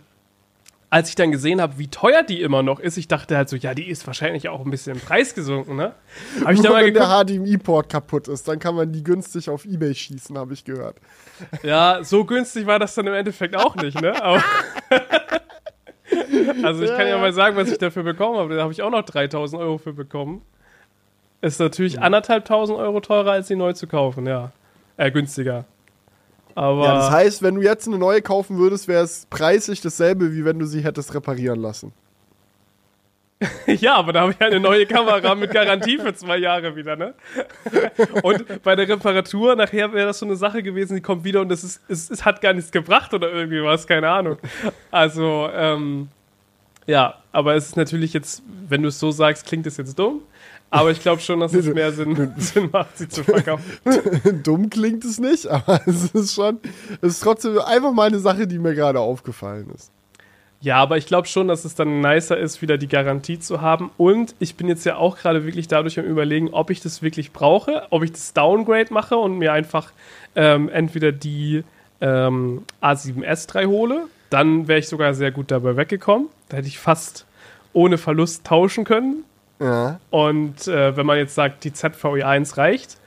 [0.89, 3.55] als ich dann gesehen habe, wie teuer die immer noch ist, ich dachte halt so,
[3.55, 5.93] ja, die ist wahrscheinlich auch ein bisschen im Preis gesunken, ne?
[6.43, 9.65] Hab ich Nur wenn geguckt, der HDMI-Port kaputt ist, dann kann man die günstig auf
[9.65, 10.97] Ebay schießen, habe ich gehört.
[11.61, 14.13] Ja, so günstig war das dann im Endeffekt auch nicht, ne?
[16.63, 18.55] also ich kann ja mal sagen, was ich dafür bekommen habe.
[18.55, 20.41] Da habe ich auch noch 3000 Euro für bekommen.
[21.41, 24.51] Ist natürlich anderthalbtausend Euro teurer, als sie neu zu kaufen, ja.
[24.97, 25.65] Äh, günstiger.
[26.59, 30.33] Aber ja, das heißt, wenn du jetzt eine neue kaufen würdest, wäre es preislich dasselbe,
[30.33, 31.93] wie wenn du sie hättest reparieren lassen.
[33.65, 37.13] ja, aber da habe ich eine neue Kamera mit Garantie für zwei Jahre wieder, ne?
[38.23, 41.49] Und bei der Reparatur nachher wäre das so eine Sache gewesen, die kommt wieder und
[41.49, 44.35] es, ist, es, es hat gar nichts gebracht oder irgendwie was, keine Ahnung.
[44.91, 46.09] Also, ähm,
[46.87, 50.23] ja, aber es ist natürlich jetzt, wenn du es so sagst, klingt es jetzt dumm.
[50.71, 53.63] Aber ich glaube schon, dass es mehr Sinn, Sinn, macht, sie zu verkaufen.
[54.43, 56.59] Dumm klingt es nicht, aber es ist schon,
[57.01, 59.91] es ist trotzdem einfach mal eine Sache, die mir gerade aufgefallen ist.
[60.61, 63.91] Ja, aber ich glaube schon, dass es dann nicer ist, wieder die Garantie zu haben.
[63.95, 67.31] Und ich bin jetzt ja auch gerade wirklich dadurch am Überlegen, ob ich das wirklich
[67.31, 69.93] brauche, ob ich das Downgrade mache und mir einfach
[70.35, 71.63] ähm, entweder die
[72.01, 74.07] ähm, A7S3 hole.
[74.29, 76.27] Dann wäre ich sogar sehr gut dabei weggekommen.
[76.49, 77.25] Da hätte ich fast
[77.71, 79.23] ohne Verlust tauschen können.
[79.59, 79.99] Ja.
[80.09, 82.97] Und äh, wenn man jetzt sagt, die ZVE1 reicht,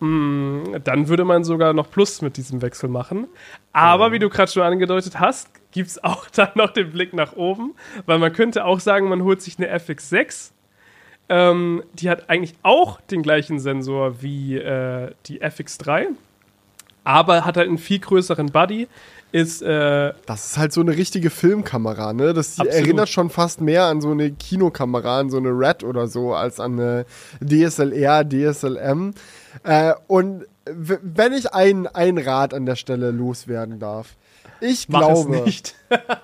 [0.00, 3.28] mh, mm, dann würde man sogar noch Plus mit diesem Wechsel machen.
[3.72, 4.12] Aber ja.
[4.12, 7.74] wie du gerade schon angedeutet hast, gibt es auch dann noch den Blick nach oben,
[8.06, 10.50] weil man könnte auch sagen, man holt sich eine FX6.
[11.28, 16.08] Ähm, die hat eigentlich auch den gleichen Sensor wie äh, die FX3,
[17.04, 18.88] aber hat halt einen viel größeren Body,
[19.34, 19.62] ist.
[19.62, 22.32] Äh, das ist halt so eine richtige Filmkamera, ne?
[22.34, 26.34] Das erinnert schon fast mehr an so eine Kinokamera, an so eine Red oder so,
[26.34, 27.04] als an eine
[27.40, 29.12] DSLR, DSLM.
[29.64, 34.16] Äh, und wenn ich ein, ein Rat an der Stelle loswerden darf.
[34.60, 35.44] Ich Mach glaube,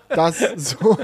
[0.09, 0.97] dass so,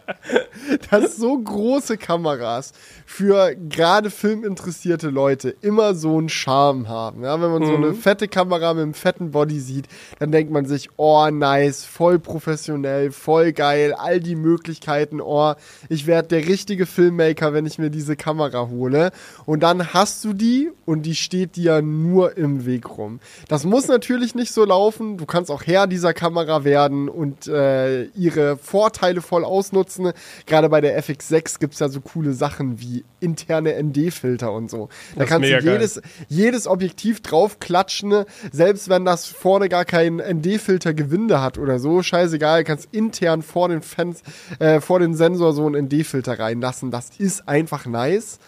[0.90, 2.72] dass so große Kameras
[3.06, 7.22] für gerade filminteressierte Leute immer so einen Charme haben.
[7.22, 7.66] Ja, wenn man mhm.
[7.66, 7.96] so eine mhm.
[7.96, 9.86] fette Kamera mit einem fetten Body sieht,
[10.18, 15.54] dann denkt man sich, oh nice, voll professionell, voll geil, all die Möglichkeiten, oh,
[15.88, 19.10] ich werde der richtige Filmmaker, wenn ich mir diese Kamera hole.
[19.46, 23.20] Und dann hast du die und die steht dir nur im Weg rum.
[23.48, 25.16] Das muss natürlich nicht so laufen.
[25.16, 30.12] Du kannst auch Herr dieser Kamera werden und äh, ihre Vorteile voll ausnutzen.
[30.54, 34.88] Gerade bei der FX6 gibt es ja so coole Sachen wie interne ND-Filter und so.
[35.16, 41.58] Da kannst du jedes, jedes Objektiv draufklatschen, selbst wenn das vorne gar kein ND-Filter-Gewinde hat
[41.58, 42.04] oder so.
[42.04, 44.22] Scheißegal, kannst intern vor den Fans,
[44.60, 46.92] äh, vor den Sensor so einen ND-Filter reinlassen.
[46.92, 48.38] Das ist einfach nice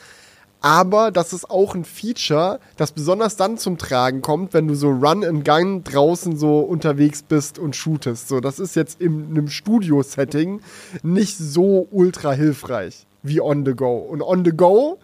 [0.66, 4.88] aber das ist auch ein Feature, das besonders dann zum Tragen kommt, wenn du so
[4.88, 8.26] Run and Gun draußen so unterwegs bist und shootest.
[8.26, 10.60] So, das ist jetzt in einem Studio-Setting
[11.04, 13.98] nicht so ultra hilfreich wie on the go.
[13.98, 14.98] Und on the go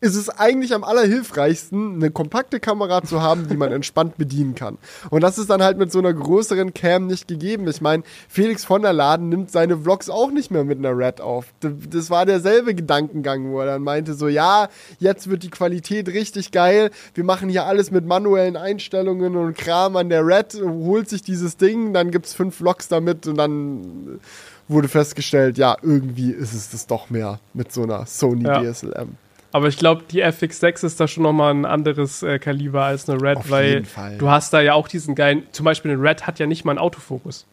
[0.00, 4.78] ist es eigentlich am allerhilfreichsten, eine kompakte Kamera zu haben, die man entspannt bedienen kann.
[5.10, 7.68] Und das ist dann halt mit so einer größeren Cam nicht gegeben.
[7.68, 11.20] Ich meine, Felix von der Laden nimmt seine Vlogs auch nicht mehr mit einer Red
[11.20, 11.46] auf.
[11.60, 16.52] Das war derselbe Gedankengang, wo er dann meinte so, ja, jetzt wird die Qualität richtig
[16.52, 16.90] geil.
[17.14, 21.56] Wir machen hier alles mit manuellen Einstellungen und Kram an der Red, holt sich dieses
[21.56, 24.20] Ding, dann gibt's fünf Vlogs damit und dann
[24.68, 28.62] wurde festgestellt, ja, irgendwie ist es das doch mehr mit so einer Sony ja.
[28.62, 29.16] DSLM.
[29.52, 33.20] Aber ich glaube, die FX6 ist da schon nochmal ein anderes äh, Kaliber als eine
[33.20, 33.84] Red, Auf weil
[34.18, 36.72] du hast da ja auch diesen geilen, zum Beispiel eine Red hat ja nicht mal
[36.72, 37.46] einen Autofokus.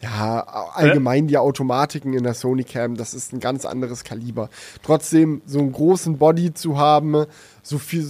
[0.00, 0.40] Ja,
[0.74, 4.48] allgemein die Automatiken in der Sony Cam, das ist ein ganz anderes Kaliber.
[4.82, 7.26] Trotzdem so einen großen Body zu haben,
[7.62, 8.06] so viel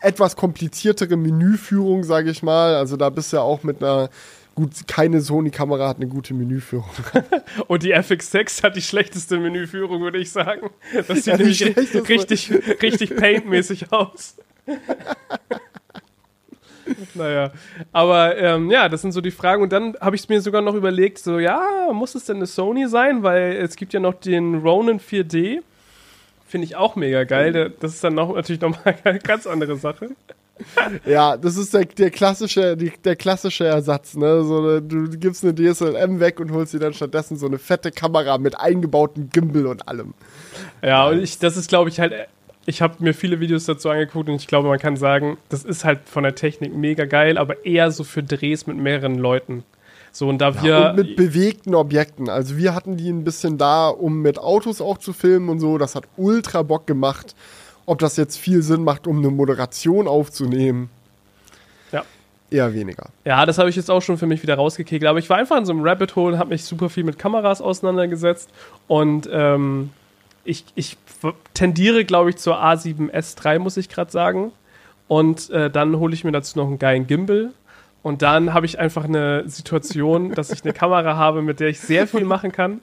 [0.00, 2.74] etwas kompliziertere Menüführung, sage ich mal.
[2.74, 4.10] Also da bist du ja auch mit einer
[4.58, 6.90] Gut, keine Sony-Kamera hat eine gute Menüführung.
[7.68, 10.70] Und die FX6 hat die schlechteste Menüführung, würde ich sagen.
[11.06, 11.64] Das sieht ja, nämlich
[12.08, 12.50] richtig,
[12.82, 14.36] richtig paintmäßig aus.
[17.14, 17.52] naja,
[17.92, 19.62] aber ähm, ja, das sind so die Fragen.
[19.62, 22.46] Und dann habe ich es mir sogar noch überlegt, so, ja, muss es denn eine
[22.46, 23.22] Sony sein?
[23.22, 25.60] Weil es gibt ja noch den Ronin 4D.
[26.48, 27.74] Finde ich auch mega geil.
[27.78, 30.16] Das ist dann noch, natürlich nochmal eine ganz andere Sache.
[31.06, 34.44] Ja, das ist der, der klassische, der klassische Ersatz, ne?
[34.44, 37.90] So eine, du gibst eine DSLM weg und holst dir dann stattdessen so eine fette
[37.90, 40.14] Kamera mit eingebautem Gimbal und allem.
[40.82, 42.12] Ja, und ich, das ist, glaube ich, halt
[42.68, 45.86] ich habe mir viele Videos dazu angeguckt und ich glaube, man kann sagen, das ist
[45.86, 49.64] halt von der Technik mega geil, aber eher so für Drehs mit mehreren Leuten.
[50.12, 50.90] So, und da ja, wir.
[50.90, 52.28] Und mit bewegten Objekten.
[52.28, 55.78] Also wir hatten die ein bisschen da, um mit Autos auch zu filmen und so.
[55.78, 57.34] Das hat ultra Bock gemacht.
[57.88, 60.90] Ob das jetzt viel Sinn macht, um eine Moderation aufzunehmen.
[61.90, 62.04] Ja.
[62.50, 63.08] Eher weniger.
[63.24, 65.08] Ja, das habe ich jetzt auch schon für mich wieder rausgekegelt.
[65.08, 67.62] Aber ich war einfach in so einem Rabbit Hole, habe mich super viel mit Kameras
[67.62, 68.50] auseinandergesetzt
[68.88, 69.90] und ähm,
[70.44, 70.98] ich, ich
[71.54, 74.52] tendiere, glaube ich, zur A7S3, muss ich gerade sagen.
[75.06, 77.52] Und äh, dann hole ich mir dazu noch einen geilen Gimbal.
[78.02, 81.80] Und dann habe ich einfach eine Situation, dass ich eine Kamera habe, mit der ich
[81.80, 82.80] sehr viel machen kann.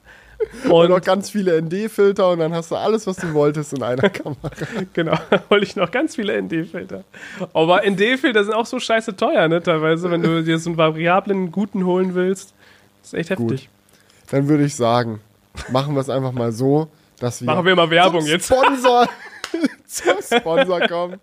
[0.64, 3.82] Und, und noch ganz viele ND-Filter und dann hast du alles, was du wolltest in
[3.82, 4.50] einer Kamera.
[4.92, 5.18] genau,
[5.50, 7.04] hole ich noch ganz viele ND-Filter.
[7.52, 9.62] Aber ND-Filter sind auch so scheiße teuer, ne?
[9.62, 12.54] Teilweise, wenn du dir so einen variablen guten holen willst.
[13.02, 13.68] Das ist echt heftig.
[13.68, 14.30] Gut.
[14.30, 15.20] Dann würde ich sagen,
[15.70, 18.46] machen wir es einfach mal so dass wir Machen wir mal Werbung jetzt.
[18.46, 19.08] Sponsor
[19.86, 21.20] zum Sponsor kommen.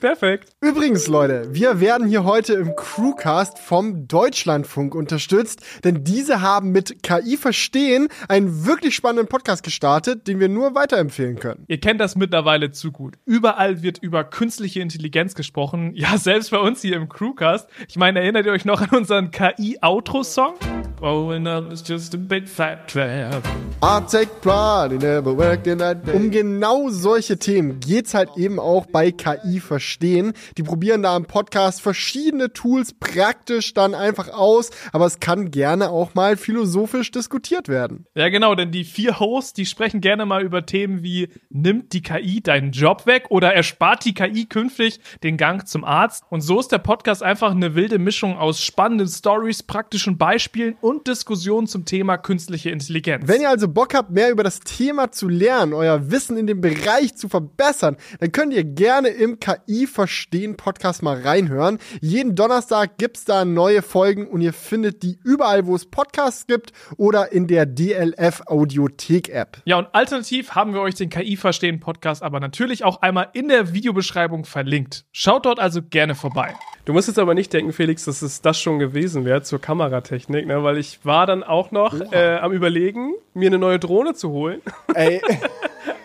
[0.00, 0.50] Perfekt.
[0.60, 7.02] Übrigens, Leute, wir werden hier heute im Crewcast vom Deutschlandfunk unterstützt, denn diese haben mit
[7.02, 11.64] KI Verstehen einen wirklich spannenden Podcast gestartet, den wir nur weiterempfehlen können.
[11.68, 13.14] Ihr kennt das mittlerweile zu gut.
[13.24, 15.92] Überall wird über künstliche Intelligenz gesprochen.
[15.98, 17.68] Ja, selbst bei uns hier im Crewcast.
[17.88, 20.54] Ich meine, erinnert ihr euch noch an unseren KI-Outro-Song?
[20.98, 23.42] Growing up is just a big fat trap.
[23.82, 26.14] I take pride in never working that day.
[26.14, 30.32] Um genau solche Themen geht's halt eben auch bei KI verstehen.
[30.56, 35.90] Die probieren da im Podcast verschiedene Tools praktisch dann einfach aus, aber es kann gerne
[35.90, 38.06] auch mal philosophisch diskutiert werden.
[38.14, 42.00] Ja, genau, denn die vier Hosts, die sprechen gerne mal über Themen wie nimmt die
[42.00, 46.22] KI deinen Job weg oder erspart die KI künftig den Gang zum Arzt?
[46.30, 51.08] Und so ist der Podcast einfach eine wilde Mischung aus spannenden Stories, praktischen Beispielen und
[51.08, 53.26] Diskussionen zum Thema künstliche Intelligenz.
[53.26, 56.60] Wenn ihr also Bock habt, mehr über das Thema zu lernen, euer Wissen in dem
[56.60, 57.87] Bereich zu verbessern,
[58.20, 61.78] dann könnt ihr gerne im KI Verstehen Podcast mal reinhören.
[62.00, 66.72] Jeden Donnerstag gibt's da neue Folgen und ihr findet die überall, wo es Podcasts gibt
[66.96, 69.58] oder in der DLF Audiothek App.
[69.64, 73.48] Ja, und alternativ haben wir euch den KI Verstehen Podcast aber natürlich auch einmal in
[73.48, 75.04] der Videobeschreibung verlinkt.
[75.12, 76.54] Schaut dort also gerne vorbei.
[76.84, 80.46] Du musst jetzt aber nicht denken, Felix, dass es das schon gewesen wäre zur Kameratechnik,
[80.46, 80.62] ne?
[80.62, 84.62] weil ich war dann auch noch äh, am überlegen, mir eine neue Drohne zu holen.
[84.94, 85.20] Ey.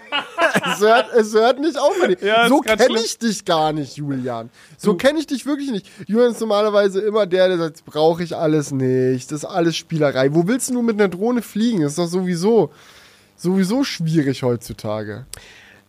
[0.73, 1.93] es, hört, es hört nicht auf.
[2.21, 4.49] Ja, so kenne ich dich gar nicht, Julian.
[4.77, 5.88] So kenne ich dich wirklich nicht.
[6.07, 9.31] Julian ist normalerweise immer der, der sagt, brauche ich alles nicht.
[9.31, 10.33] Das ist alles Spielerei.
[10.33, 11.81] Wo willst du mit einer Drohne fliegen?
[11.81, 12.71] Das ist doch sowieso,
[13.38, 15.25] sowieso schwierig heutzutage.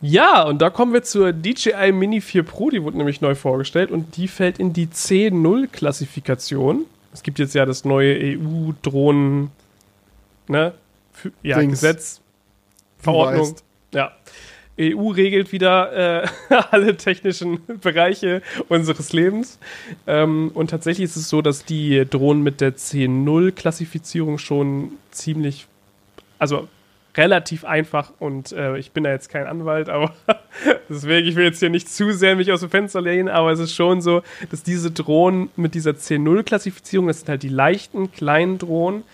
[0.01, 3.91] Ja, und da kommen wir zur DJI Mini 4 Pro, die wurde nämlich neu vorgestellt
[3.91, 6.85] und die fällt in die C0-Klassifikation.
[7.15, 9.51] Es gibt jetzt ja das neue EU-Drohnen,
[10.47, 10.75] ne?
[11.43, 11.81] Ja, Dings.
[11.81, 12.21] Gesetz,
[12.99, 13.55] Verordnung.
[13.95, 14.13] Ja.
[14.79, 16.29] EU regelt wieder äh,
[16.71, 19.59] alle technischen Bereiche unseres Lebens.
[20.07, 25.67] Ähm, und tatsächlich ist es so, dass die Drohnen mit der C0-Klassifizierung schon ziemlich,
[26.39, 26.69] also
[27.17, 30.15] relativ einfach und äh, ich bin da jetzt kein Anwalt, aber
[30.89, 33.61] deswegen, ich will jetzt hier nicht zu sehr mich aus dem Fenster lehnen, aber es
[33.61, 38.59] ist schon so, dass diese Drohnen mit dieser C0-Klassifizierung, das sind halt die leichten, kleinen
[38.59, 39.05] Drohnen,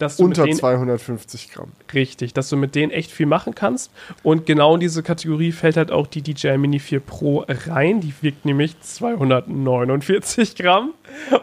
[0.00, 1.72] dass du unter denen, 250 Gramm.
[1.92, 3.92] Richtig, dass du mit denen echt viel machen kannst.
[4.22, 8.00] Und genau in diese Kategorie fällt halt auch die DJI Mini 4 Pro rein.
[8.00, 10.94] Die wiegt nämlich 249 Gramm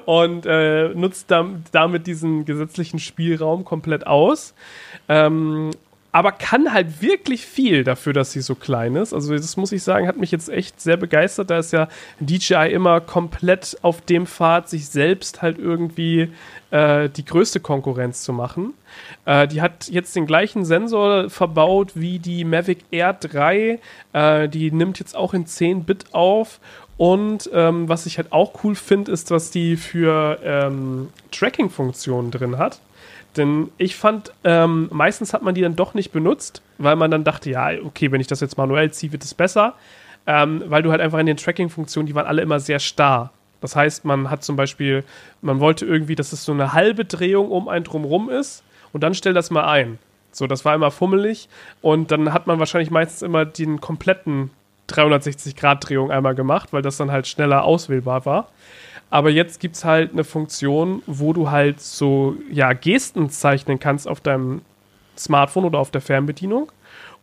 [0.05, 1.31] und äh, nutzt
[1.71, 4.55] damit diesen gesetzlichen Spielraum komplett aus.
[5.07, 5.69] Ähm,
[6.17, 9.13] aber kann halt wirklich viel dafür, dass sie so klein ist.
[9.13, 11.51] Also das muss ich sagen, hat mich jetzt echt sehr begeistert.
[11.51, 16.31] Da ist ja DJI immer komplett auf dem Pfad, sich selbst halt irgendwie
[16.71, 18.73] äh, die größte Konkurrenz zu machen.
[19.25, 23.79] Äh, die hat jetzt den gleichen Sensor verbaut wie die Mavic Air 3.
[24.13, 26.59] Äh, die nimmt jetzt auch in 10 Bit auf
[26.97, 32.57] und ähm, was ich halt auch cool finde, ist, was die für ähm, Tracking-Funktionen drin
[32.57, 32.79] hat.
[33.37, 37.23] Denn ich fand, ähm, meistens hat man die dann doch nicht benutzt, weil man dann
[37.23, 39.75] dachte, ja, okay, wenn ich das jetzt manuell ziehe, wird es besser.
[40.25, 43.31] Ähm, weil du halt einfach in den Tracking-Funktionen, die waren alle immer sehr starr.
[43.61, 45.03] Das heißt, man hat zum Beispiel,
[45.41, 48.63] man wollte irgendwie, dass es so eine halbe Drehung um ein drumrum ist
[48.93, 49.99] und dann stell das mal ein.
[50.31, 51.49] So, das war immer fummelig
[51.81, 54.51] und dann hat man wahrscheinlich meistens immer den kompletten
[54.89, 58.49] 360-Grad-Drehung einmal gemacht, weil das dann halt schneller auswählbar war.
[59.09, 64.07] Aber jetzt gibt es halt eine Funktion, wo du halt so ja, Gesten zeichnen kannst
[64.07, 64.61] auf deinem
[65.17, 66.71] Smartphone oder auf der Fernbedienung.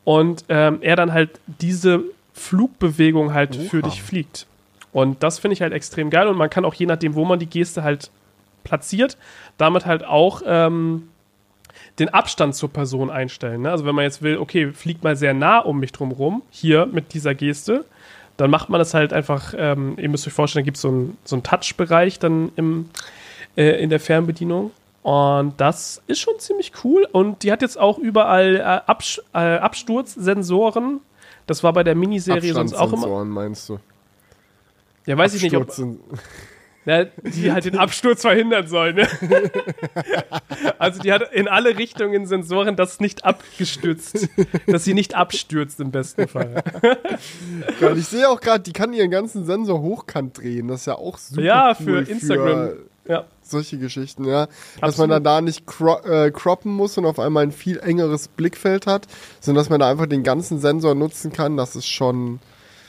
[0.05, 3.69] Und ähm, er dann halt diese Flugbewegung halt Oha.
[3.69, 4.47] für dich fliegt.
[4.93, 6.29] Und das finde ich halt extrem geil.
[6.29, 8.11] Und man kann auch je nachdem, wo man die Geste halt
[8.65, 9.19] platziert,
[9.59, 11.09] damit halt auch ähm,
[11.99, 13.63] den Abstand zur Person einstellen.
[13.63, 13.71] Ne?
[13.71, 16.87] Also wenn man jetzt will, okay, fliegt mal sehr nah um mich drum rum, hier
[16.87, 17.85] mit dieser Geste,
[18.37, 20.95] dann macht man das halt einfach, ähm, ihr müsst euch vorstellen, da gibt so es
[20.95, 22.91] ein, so einen Touch-Bereich dann im,
[23.57, 24.73] äh, in der Fernbedienung.
[25.03, 27.07] Und das ist schon ziemlich cool.
[27.13, 31.01] Und die hat jetzt auch überall äh, Abs äh, Absturzsensoren.
[31.47, 33.05] Das war bei der Miniserie sonst auch immer.
[33.05, 33.79] Abstandssensoren, meinst du?
[35.07, 35.69] Ja, weiß ich nicht, ob,
[36.87, 38.97] Ja, die halt den Absturz verhindern sollen.
[38.97, 39.09] Ne?
[40.79, 44.29] also die hat in alle Richtungen Sensoren, dass nicht abgestürzt,
[44.67, 46.63] dass sie nicht abstürzt im besten Fall.
[47.97, 50.69] Ich sehe auch gerade, die kann ihren ganzen Sensor hochkant drehen.
[50.69, 52.71] Das ist ja auch super Ja, cool für Instagram.
[53.07, 53.25] Ja.
[53.43, 54.47] solche Geschichten, ja.
[54.47, 54.99] Dass Absolut.
[54.99, 58.87] man dann da nicht cro äh, croppen muss und auf einmal ein viel engeres Blickfeld
[58.87, 59.07] hat,
[59.41, 62.41] sondern dass man da einfach den ganzen Sensor nutzen kann, das ist schon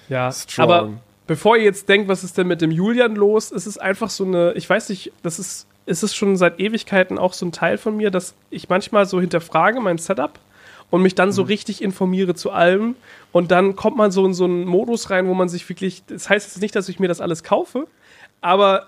[0.07, 0.63] Ja, strong.
[0.71, 0.89] aber
[1.27, 4.25] bevor ihr jetzt denkt, was ist denn mit dem Julian los, ist es einfach so
[4.25, 7.77] eine, ich weiß nicht, das ist, ist es schon seit Ewigkeiten auch so ein Teil
[7.77, 10.39] von mir, dass ich manchmal so hinterfrage mein Setup
[10.91, 11.47] und mich dann so Mhm.
[11.47, 12.95] richtig informiere zu allem
[13.31, 16.29] und dann kommt man so in so einen Modus rein, wo man sich wirklich, das
[16.29, 17.87] heißt jetzt nicht, dass ich mir das alles kaufe,
[18.41, 18.87] aber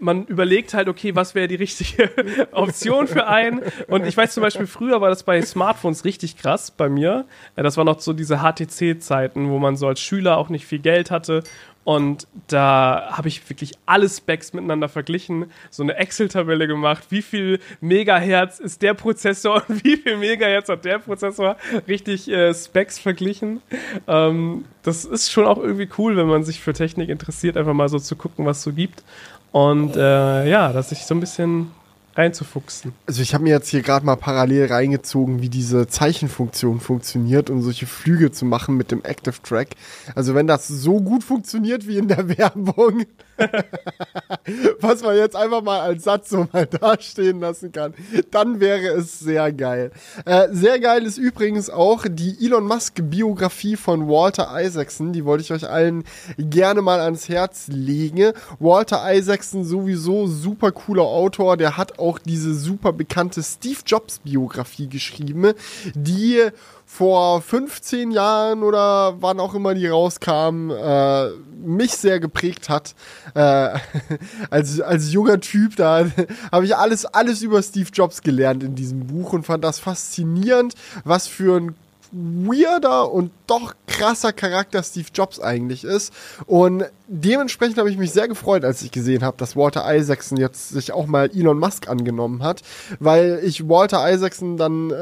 [0.00, 2.10] man überlegt halt, okay, was wäre die richtige
[2.52, 3.60] Option für einen?
[3.88, 7.26] Und ich weiß zum Beispiel, früher war das bei Smartphones richtig krass bei mir.
[7.56, 10.80] Äh, Das war noch so diese HTC-Zeiten, wo man so als Schüler auch nicht viel
[10.80, 11.42] Geld hatte.
[11.82, 17.58] Und da habe ich wirklich alle Specs miteinander verglichen, so eine Excel-Tabelle gemacht, wie viel
[17.80, 21.56] Megahertz ist der Prozessor und wie viel Megahertz hat der Prozessor,
[21.88, 23.62] richtig äh, Specs verglichen.
[24.06, 27.88] Ähm, das ist schon auch irgendwie cool, wenn man sich für Technik interessiert, einfach mal
[27.88, 29.02] so zu gucken, was es so gibt.
[29.52, 31.70] Und äh, ja, dass sich so ein bisschen
[32.14, 32.92] reinzufuchsen.
[33.06, 37.62] Also ich habe mir jetzt hier gerade mal parallel reingezogen, wie diese Zeichenfunktion funktioniert, um
[37.62, 39.68] solche Flüge zu machen mit dem Active Track.
[40.14, 43.04] Also wenn das so gut funktioniert wie in der Werbung,
[44.80, 47.94] was man jetzt einfach mal als Satz so mal dastehen lassen kann,
[48.30, 49.92] dann wäre es sehr geil.
[50.24, 55.12] Äh, sehr geil ist übrigens auch die Elon Musk Biografie von Walter Isaacson.
[55.12, 56.04] Die wollte ich euch allen
[56.38, 58.32] gerne mal ans Herz legen.
[58.58, 61.56] Walter Isaacson sowieso super cooler Autor.
[61.56, 65.52] Der hat auch diese super bekannte Steve Jobs Biografie geschrieben,
[65.94, 66.50] die
[66.86, 71.28] vor 15 Jahren oder wann auch immer die rauskam, äh,
[71.64, 72.94] mich sehr geprägt hat.
[73.34, 73.78] Äh,
[74.50, 76.06] als, als junger Typ, da
[76.52, 80.74] habe ich alles, alles über Steve Jobs gelernt in diesem Buch und fand das faszinierend,
[81.04, 81.76] was für ein
[82.12, 86.12] weirder und doch krasser Charakter Steve Jobs eigentlich ist.
[86.46, 90.68] Und dementsprechend habe ich mich sehr gefreut, als ich gesehen habe, dass Walter Isaacson jetzt
[90.68, 92.62] sich auch mal Elon Musk angenommen hat,
[93.00, 94.94] weil ich Walter Isaacson dann äh,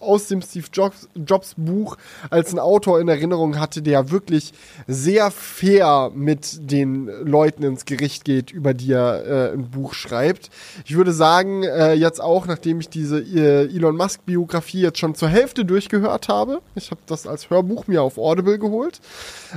[0.00, 1.96] aus dem Steve Jobs, Jobs Buch
[2.28, 4.52] als ein Autor in Erinnerung hatte, der wirklich
[4.86, 10.50] sehr fair mit den Leuten ins Gericht geht, über die er äh, ein Buch schreibt.
[10.84, 15.14] Ich würde sagen, äh, jetzt auch, nachdem ich diese äh, Elon Musk Biografie jetzt schon
[15.14, 19.00] zur Hälfte durchgehört habe, ich habe das als Hörbuch mir auf Audible geholt,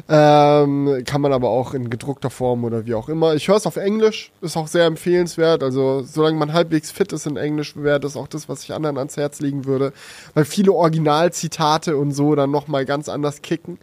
[0.07, 3.36] ähm, kann man aber auch in gedruckter Form oder wie auch immer.
[3.36, 5.63] Ich höre es auf Englisch, ist auch sehr empfehlenswert.
[5.63, 8.97] Also solange man halbwegs fit ist in Englisch, wäre das auch das, was ich anderen
[8.97, 9.93] ans Herz legen würde,
[10.34, 13.79] weil viele Originalzitate und so dann noch mal ganz anders kicken.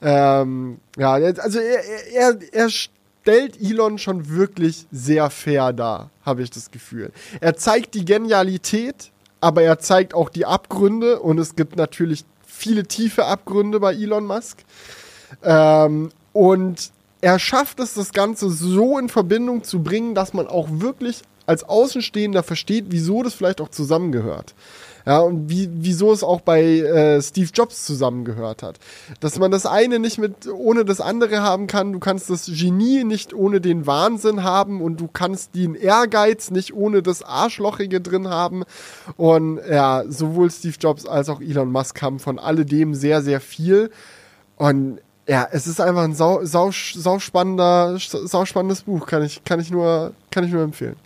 [0.00, 6.50] Ähm, ja, also er, er, er stellt Elon schon wirklich sehr fair dar, habe ich
[6.50, 7.12] das Gefühl.
[7.40, 9.10] Er zeigt die Genialität,
[9.40, 14.24] aber er zeigt auch die Abgründe und es gibt natürlich viele tiefe Abgründe bei Elon
[14.24, 14.58] Musk.
[15.42, 16.90] Ähm, und
[17.22, 21.64] er schafft es, das Ganze so in Verbindung zu bringen, dass man auch wirklich als
[21.64, 24.54] Außenstehender versteht, wieso das vielleicht auch zusammengehört.
[25.06, 28.78] Ja, und wie, wieso es auch bei äh, Steve Jobs zusammengehört hat.
[29.18, 31.92] Dass man das eine nicht mit ohne das andere haben kann.
[31.92, 36.72] Du kannst das Genie nicht ohne den Wahnsinn haben und du kannst den Ehrgeiz nicht
[36.72, 38.62] ohne das Arschlochige drin haben.
[39.16, 43.90] Und ja, sowohl Steve Jobs als auch Elon Musk haben von alledem sehr, sehr viel.
[44.56, 49.06] Und ja, es ist einfach ein sau, sau, sau spannender, sau spannendes Buch.
[49.06, 50.96] Kann ich, kann ich nur, kann ich nur empfehlen.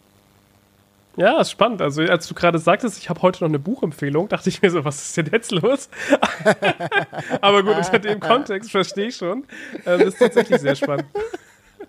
[1.17, 1.81] Ja, ist spannend.
[1.81, 4.85] Also, als du gerade sagtest, ich habe heute noch eine Buchempfehlung, dachte ich mir so,
[4.85, 5.89] was ist denn jetzt los?
[7.41, 9.45] Aber gut, unter dem Kontext verstehe ich schon.
[9.87, 11.07] Ähm, das ist tatsächlich sehr spannend.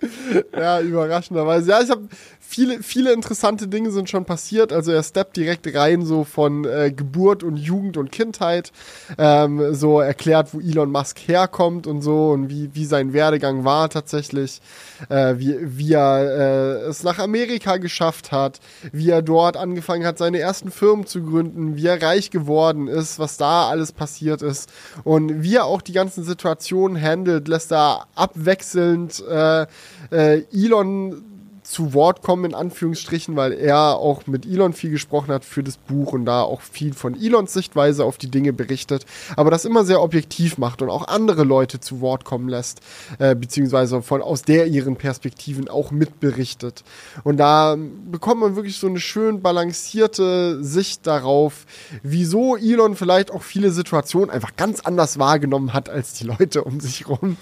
[0.53, 1.71] ja, überraschenderweise.
[1.71, 2.07] Ja, ich habe
[2.39, 4.71] viele, viele interessante Dinge sind schon passiert.
[4.71, 8.71] Also er steppt direkt rein, so von äh, Geburt und Jugend und Kindheit.
[9.17, 13.89] Ähm, so erklärt, wo Elon Musk herkommt und so und wie, wie sein Werdegang war
[13.89, 14.61] tatsächlich.
[15.09, 18.59] Äh, wie, wie er äh, es nach Amerika geschafft hat,
[18.91, 23.19] wie er dort angefangen hat, seine ersten Firmen zu gründen, wie er reich geworden ist,
[23.19, 24.71] was da alles passiert ist
[25.03, 29.67] und wie er auch die ganzen Situationen handelt, lässt er abwechselnd äh,
[30.11, 31.23] äh, Elon
[31.67, 35.75] zu Wort kommen, in Anführungsstrichen, weil er auch mit Elon viel gesprochen hat für das
[35.75, 39.83] Buch und da auch viel von Elons Sichtweise auf die Dinge berichtet, aber das immer
[39.83, 42.79] sehr objektiv macht und auch andere Leute zu Wort kommen lässt,
[43.19, 46.85] äh, beziehungsweise von aus der ihren Perspektiven auch mitberichtet.
[47.25, 47.75] Und da
[48.09, 51.65] bekommt man wirklich so eine schön balancierte Sicht darauf,
[52.01, 56.79] wieso Elon vielleicht auch viele Situationen einfach ganz anders wahrgenommen hat als die Leute um
[56.79, 57.35] sich rum.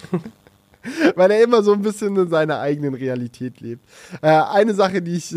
[1.16, 3.84] Weil er immer so ein bisschen in seiner eigenen Realität lebt.
[4.22, 5.36] Äh, eine Sache, die ich.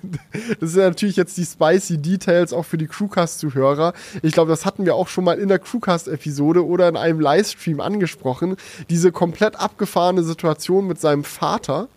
[0.60, 3.92] das sind natürlich jetzt die spicy Details auch für die Crewcast-Zuhörer.
[4.22, 7.80] Ich glaube, das hatten wir auch schon mal in der Crewcast-Episode oder in einem Livestream
[7.80, 8.56] angesprochen.
[8.90, 11.88] Diese komplett abgefahrene Situation mit seinem Vater.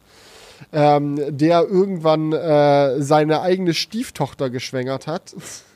[0.73, 5.33] Ähm, der irgendwann äh, seine eigene Stieftochter geschwängert hat.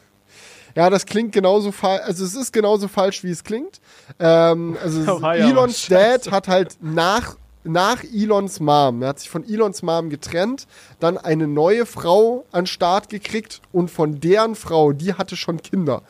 [0.76, 3.80] Ja, das klingt genauso falsch, also es ist genauso falsch, wie es klingt.
[4.20, 9.48] Ähm, also oh, Elons Dad hat halt nach, nach Elons Mom, er hat sich von
[9.48, 10.68] Elons Mom getrennt,
[11.00, 16.02] dann eine neue Frau an Start gekriegt und von deren Frau, die hatte schon Kinder.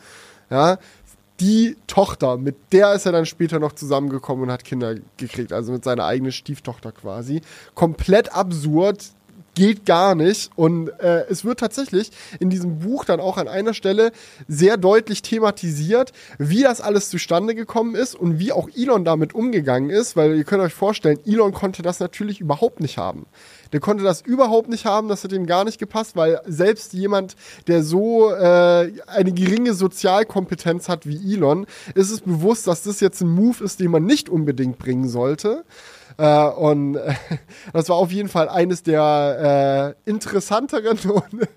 [0.50, 0.78] Ja,
[1.40, 5.72] die Tochter, mit der ist er dann später noch zusammengekommen und hat Kinder gekriegt, also
[5.72, 7.40] mit seiner eigenen Stieftochter quasi.
[7.74, 9.04] Komplett absurd,
[9.54, 10.50] geht gar nicht.
[10.56, 14.12] Und äh, es wird tatsächlich in diesem Buch dann auch an einer Stelle
[14.48, 19.90] sehr deutlich thematisiert, wie das alles zustande gekommen ist und wie auch Elon damit umgegangen
[19.90, 23.26] ist, weil ihr könnt euch vorstellen, Elon konnte das natürlich überhaupt nicht haben.
[23.72, 27.34] Der konnte das überhaupt nicht haben, das hat ihm gar nicht gepasst, weil selbst jemand,
[27.66, 33.20] der so äh, eine geringe Sozialkompetenz hat wie Elon, ist es bewusst, dass das jetzt
[33.20, 35.64] ein Move ist, den man nicht unbedingt bringen sollte.
[36.16, 37.14] Äh, und äh,
[37.72, 41.48] das war auf jeden Fall eines der äh, interessanteren und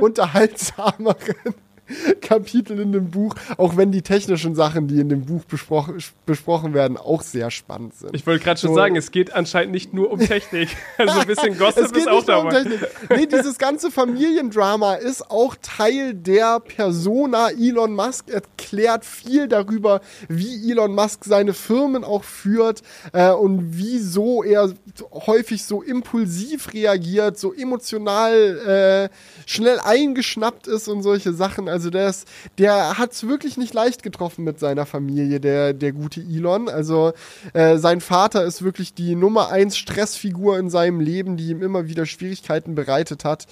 [0.00, 1.54] unterhaltsameren
[2.20, 6.74] Kapitel in dem Buch, auch wenn die technischen Sachen, die in dem Buch besprochen, besprochen
[6.74, 8.14] werden, auch sehr spannend sind.
[8.14, 10.68] Ich wollte gerade schon so, sagen, es geht anscheinend nicht nur um Technik.
[10.98, 12.62] Also ein bisschen Gossip es geht ist auch dabei.
[12.62, 20.00] Um nee, dieses ganze Familiendrama ist auch Teil der Persona Elon Musk, erklärt viel darüber,
[20.28, 22.82] wie Elon Musk seine Firmen auch führt
[23.12, 24.72] äh, und wieso er
[25.12, 31.68] häufig so impulsiv reagiert, so emotional äh, schnell eingeschnappt ist und solche Sachen.
[31.68, 32.28] Also also der, ist,
[32.58, 36.68] der hat es wirklich nicht leicht getroffen mit seiner Familie, der, der gute Elon.
[36.68, 37.14] Also
[37.54, 41.86] äh, sein Vater ist wirklich die Nummer eins Stressfigur in seinem Leben, die ihm immer
[41.88, 43.46] wieder Schwierigkeiten bereitet hat.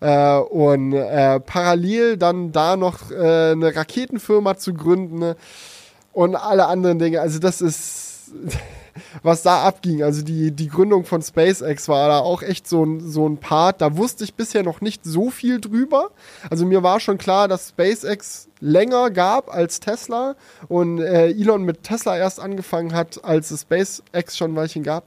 [0.00, 5.34] Äh, und äh, parallel dann da noch äh, eine Raketenfirma zu gründen
[6.12, 7.22] und alle anderen Dinge.
[7.22, 8.32] Also das ist
[9.22, 10.02] was da abging.
[10.02, 13.80] Also die, die Gründung von SpaceX war da auch echt so ein, so ein Part.
[13.80, 16.10] Da wusste ich bisher noch nicht so viel drüber.
[16.50, 20.36] Also mir war schon klar, dass SpaceX länger gab als Tesla
[20.68, 25.04] und äh, Elon mit Tesla erst angefangen hat, als es SpaceX schon ein Weilchen gab.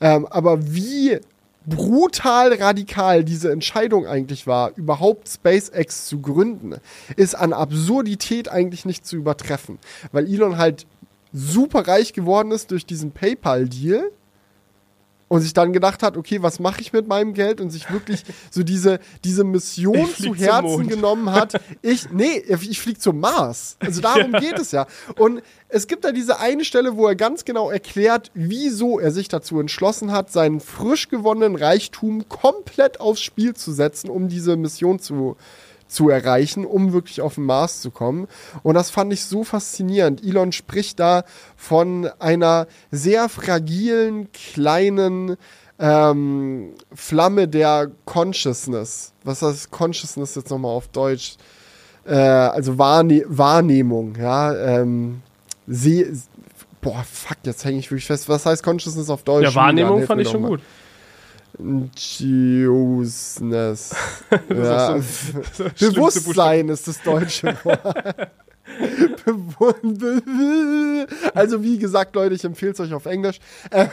[0.00, 1.18] Ähm, aber wie
[1.66, 6.76] brutal radikal diese Entscheidung eigentlich war, überhaupt SpaceX zu gründen,
[7.16, 9.78] ist an Absurdität eigentlich nicht zu übertreffen.
[10.12, 10.86] Weil Elon halt
[11.32, 14.10] super reich geworden ist durch diesen PayPal-Deal
[15.30, 18.24] und sich dann gedacht hat, okay, was mache ich mit meinem Geld und sich wirklich
[18.50, 21.60] so diese, diese Mission zu Herzen genommen hat.
[21.82, 23.76] Ich, nee, ich fliege zum Mars.
[23.78, 24.40] Also darum ja.
[24.40, 24.88] geht es ja.
[25.16, 29.28] Und es gibt da diese eine Stelle, wo er ganz genau erklärt, wieso er sich
[29.28, 34.98] dazu entschlossen hat, seinen frisch gewonnenen Reichtum komplett aufs Spiel zu setzen, um diese Mission
[34.98, 38.28] zu, äh, zu erreichen, um wirklich auf den Mars zu kommen.
[38.62, 40.24] Und das fand ich so faszinierend.
[40.24, 41.24] Elon spricht da
[41.56, 45.36] von einer sehr fragilen, kleinen
[45.78, 49.12] ähm, Flamme der Consciousness.
[49.24, 51.36] Was heißt Consciousness jetzt nochmal auf Deutsch?
[52.04, 54.54] Äh, also Wahrne Wahrnehmung, ja.
[54.54, 55.22] Ähm,
[55.66, 56.06] See
[56.80, 58.28] Boah, fuck, jetzt hänge ich wirklich fest.
[58.28, 59.44] Was heißt Consciousness auf Deutsch?
[59.44, 60.60] Ja, Wahrnehmung fand ich schon gut.
[61.96, 63.94] Juiceness.
[64.48, 64.98] ja.
[65.78, 68.30] Bewusstsein ist das deutsche Wort.
[71.34, 73.38] also wie gesagt, Leute, ich empfehle es euch auf Englisch.
[73.70, 73.88] Äh,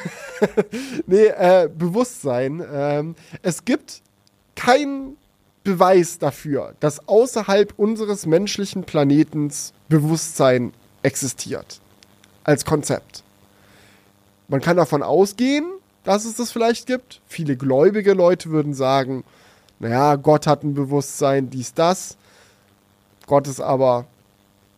[1.07, 2.63] nee, äh, Bewusstsein.
[2.71, 4.01] Ähm, es gibt
[4.55, 5.17] keinen
[5.63, 11.81] Beweis dafür, dass außerhalb unseres menschlichen Planetens Bewusstsein existiert.
[12.43, 13.23] Als Konzept.
[14.47, 15.65] Man kann davon ausgehen,
[16.07, 17.19] dass es das vielleicht gibt.
[17.27, 19.25] Viele gläubige Leute würden sagen,
[19.79, 22.15] naja, Gott hat ein Bewusstsein, dies, das.
[23.25, 24.05] Gott ist aber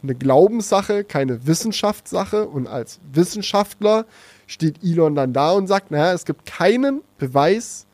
[0.02, 2.48] eine Glaubenssache, keine Wissenschaftssache.
[2.48, 4.08] Und als Wissenschaftler
[4.48, 7.86] steht Elon dann da und sagt, naja, es gibt keinen Beweis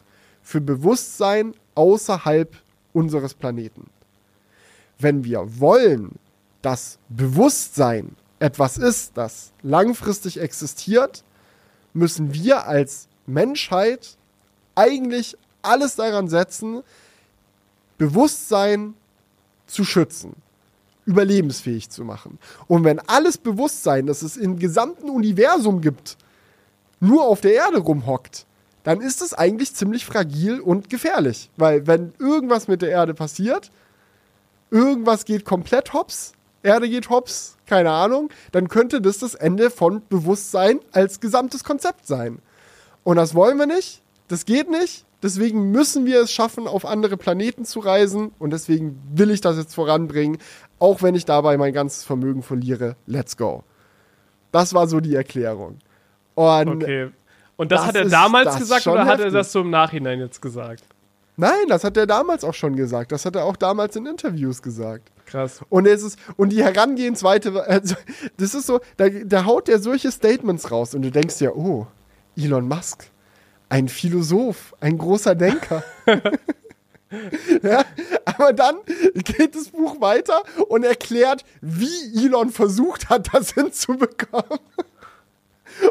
[0.42, 2.56] für Bewusstsein außerhalb
[2.94, 3.88] unseres Planeten.
[4.98, 6.14] Wenn wir wollen,
[6.62, 11.26] dass Bewusstsein etwas ist, das langfristig existiert,
[11.94, 14.18] müssen wir als Menschheit
[14.76, 16.84] eigentlich alles daran setzen,
[17.98, 18.94] Bewusstsein
[19.68, 20.36] zu schützen,
[21.06, 22.40] überlebensfähig zu machen.
[22.68, 26.18] Und wenn alles Bewusstsein, das es im gesamten Universum gibt,
[27.00, 28.46] nur auf der Erde rumhockt,
[28.84, 31.50] dann ist es eigentlich ziemlich fragil und gefährlich.
[31.58, 33.72] Weil wenn irgendwas mit der Erde passiert,
[34.70, 40.02] irgendwas geht komplett hops, Erde geht hops, keine Ahnung, dann könnte das das Ende von
[40.10, 42.40] Bewusstsein als gesamtes Konzept sein.
[43.06, 47.18] Und das wollen wir nicht, das geht nicht, deswegen müssen wir es schaffen, auf andere
[47.18, 50.40] Planeten zu reisen und deswegen will ich das jetzt voranbringen,
[50.80, 52.96] auch wenn ich dabei mein ganzes Vermögen verliere.
[53.06, 53.64] Let's go.
[54.52, 55.78] Das war so die Erklärung.
[56.34, 57.12] Und okay.
[57.58, 60.42] Und das, das hat er damals gesagt oder hat er das so im Nachhinein jetzt
[60.42, 60.84] gesagt?
[61.38, 63.12] Nein, das hat er damals auch schon gesagt.
[63.12, 65.12] Das hat er auch damals in Interviews gesagt.
[65.28, 65.62] Krass.
[65.70, 67.96] Und es ist, und die Herangehensweise, also,
[68.38, 71.86] das ist so, da, da haut er solche Statements raus und du denkst ja, oh,
[72.38, 73.10] Elon Musk,
[73.70, 75.84] ein Philosoph, ein großer Denker.
[77.62, 77.86] ja,
[78.26, 78.78] aber dann
[79.14, 84.60] geht das Buch weiter und erklärt, wie Elon versucht hat, das hinzubekommen.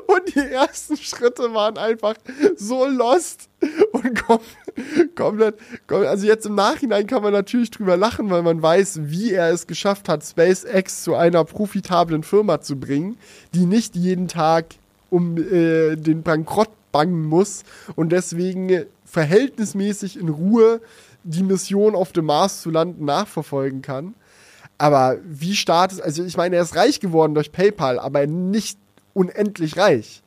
[0.06, 2.14] Und die ersten Schritte waren einfach
[2.56, 3.48] so lost
[3.92, 4.40] und kom
[5.14, 6.08] komplett, komplett.
[6.08, 9.66] Also jetzt im Nachhinein kann man natürlich drüber lachen, weil man weiß, wie er es
[9.66, 13.18] geschafft hat, SpaceX zu einer profitablen Firma zu bringen,
[13.52, 14.66] die nicht jeden Tag
[15.14, 17.62] um äh, den Bankrott bangen muss
[17.94, 20.80] und deswegen verhältnismäßig in Ruhe
[21.22, 24.14] die Mission auf dem Mars zu landen nachverfolgen kann.
[24.76, 28.76] Aber wie startet, also ich meine, er ist reich geworden durch PayPal, aber nicht
[29.14, 30.22] unendlich reich.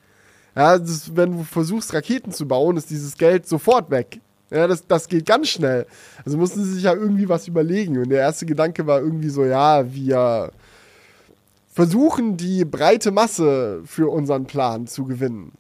[0.56, 4.22] Ja, das, wenn du versuchst, Raketen zu bauen, ist dieses Geld sofort weg.
[4.50, 5.86] Ja, das, das geht ganz schnell.
[6.26, 7.98] Also mussten sie sich ja irgendwie was überlegen.
[7.98, 10.52] Und der erste Gedanke war irgendwie so, ja, wir
[11.78, 15.52] versuchen die breite Masse für unseren Plan zu gewinnen.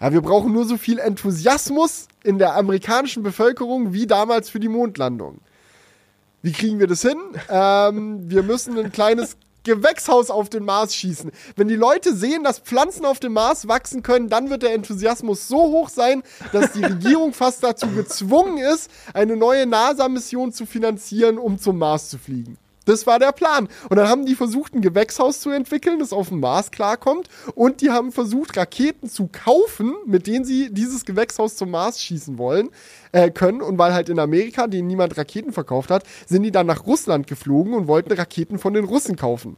[0.00, 4.70] Ja, wir brauchen nur so viel Enthusiasmus in der amerikanischen Bevölkerung wie damals für die
[4.70, 5.42] Mondlandung.
[6.40, 7.18] Wie kriegen wir das hin?
[7.50, 11.30] Ähm, wir müssen ein kleines Gewächshaus auf den Mars schießen.
[11.56, 15.46] Wenn die Leute sehen, dass Pflanzen auf dem Mars wachsen können, dann wird der Enthusiasmus
[15.46, 16.22] so hoch sein,
[16.54, 22.08] dass die Regierung fast dazu gezwungen ist, eine neue NASA-Mission zu finanzieren, um zum Mars
[22.08, 22.56] zu fliegen.
[22.90, 23.68] Das war der Plan.
[23.88, 27.28] Und dann haben die versucht, ein Gewächshaus zu entwickeln, das auf dem Mars klarkommt.
[27.54, 32.36] Und die haben versucht, Raketen zu kaufen, mit denen sie dieses Gewächshaus zum Mars schießen
[32.36, 32.70] wollen,
[33.12, 33.62] äh, können.
[33.62, 37.28] Und weil halt in Amerika denen niemand Raketen verkauft hat, sind die dann nach Russland
[37.28, 39.56] geflogen und wollten Raketen von den Russen kaufen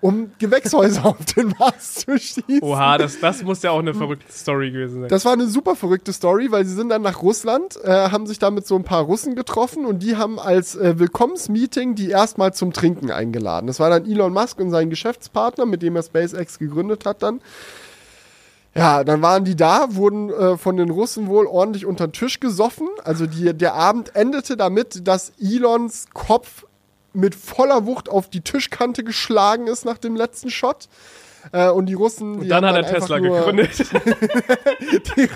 [0.00, 2.62] um Gewächshäuser auf den Mars zu schießen.
[2.62, 5.08] Oha, das, das muss ja auch eine verrückte Story gewesen sein.
[5.08, 8.38] Das war eine super verrückte Story, weil sie sind dann nach Russland, äh, haben sich
[8.38, 12.52] da mit so ein paar Russen getroffen und die haben als äh, Willkommensmeeting die erstmal
[12.52, 13.66] zum Trinken eingeladen.
[13.66, 17.40] Das war dann Elon Musk und sein Geschäftspartner, mit dem er SpaceX gegründet hat dann.
[18.76, 22.40] Ja, dann waren die da, wurden äh, von den Russen wohl ordentlich unter den Tisch
[22.40, 22.88] gesoffen.
[23.04, 26.66] Also die, der Abend endete damit, dass Elons Kopf
[27.16, 30.88] mit voller Wucht auf die Tischkante geschlagen ist nach dem letzten Shot.
[31.52, 32.40] Äh, und die Russen.
[32.40, 33.70] Und dann hat er Tesla gegründet.
[35.16, 35.28] die,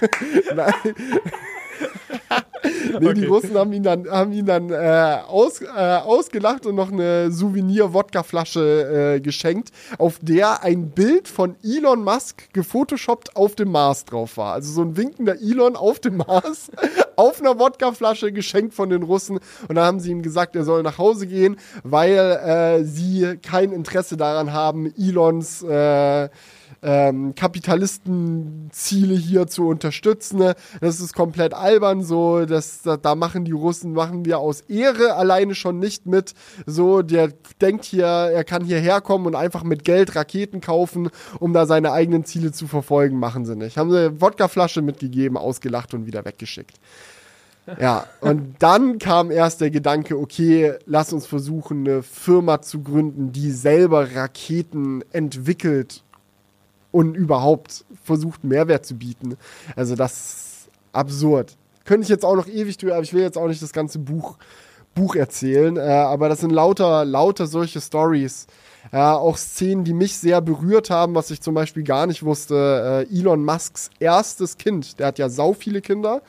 [0.55, 0.75] nein.
[3.01, 3.15] nee, okay.
[3.15, 7.31] die Russen haben ihn dann, haben ihn dann äh, aus, äh, ausgelacht und noch eine
[7.31, 14.37] Souvenir-Wodkaflasche äh, geschenkt, auf der ein Bild von Elon Musk gefotoshoppt auf dem Mars drauf
[14.37, 14.55] war.
[14.55, 16.71] Also so ein winkender Elon auf dem Mars,
[17.17, 19.41] auf einer Wodkaflasche geschenkt von den Russen.
[19.69, 23.73] Und dann haben sie ihm gesagt, er soll nach Hause gehen, weil äh, sie kein
[23.73, 26.29] Interesse daran haben, Elons äh,
[26.83, 30.39] ähm, Kapitalistenziele hier zu unterstützen.
[30.39, 30.55] Ne?
[30.81, 32.03] Das ist komplett albern.
[32.03, 36.35] So, das, da, da machen die Russen, machen wir aus Ehre alleine schon nicht mit.
[36.67, 41.53] So, der denkt hier, er kann hierher kommen und einfach mit Geld Raketen kaufen, um
[41.53, 43.19] da seine eigenen Ziele zu verfolgen.
[43.19, 43.77] Machen sie nicht.
[43.77, 46.79] Haben sie eine Wodkaflasche mitgegeben, ausgelacht und wieder weggeschickt.
[47.79, 53.31] Ja, und dann kam erst der Gedanke, okay, lass uns versuchen, eine Firma zu gründen,
[53.33, 56.03] die selber Raketen entwickelt
[56.93, 59.37] und überhaupt versucht, Mehrwert zu bieten.
[59.77, 61.57] Also das ist absurd.
[61.85, 63.99] Könnte ich jetzt auch noch ewig drüber, aber ich will jetzt auch nicht das ganze
[63.99, 64.37] Buch
[64.95, 65.77] Buch erzählen.
[65.77, 68.47] Äh, aber das sind lauter, lauter solche Stories.
[68.93, 73.07] Ja, auch Szenen, die mich sehr berührt haben, was ich zum Beispiel gar nicht wusste.
[73.11, 76.23] Äh, Elon Musks erstes Kind, der hat ja sau viele Kinder,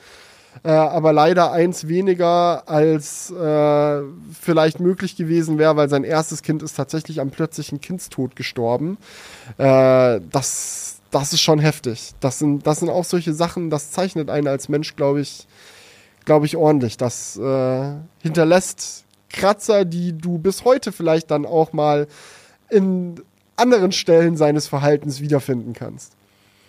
[0.64, 4.02] äh, aber leider eins weniger als äh,
[4.40, 8.98] vielleicht möglich gewesen wäre, weil sein erstes Kind ist tatsächlich am plötzlichen Kindstod gestorben.
[9.58, 12.12] Äh, das, das ist schon heftig.
[12.20, 15.46] Das sind, das sind auch solche Sachen, das zeichnet einen als Mensch, glaube ich,
[16.24, 16.96] glaube ich, ordentlich.
[16.96, 22.06] Das äh, hinterlässt Kratzer, die du bis heute vielleicht dann auch mal
[22.68, 23.16] in
[23.56, 26.12] anderen Stellen seines Verhaltens wiederfinden kannst.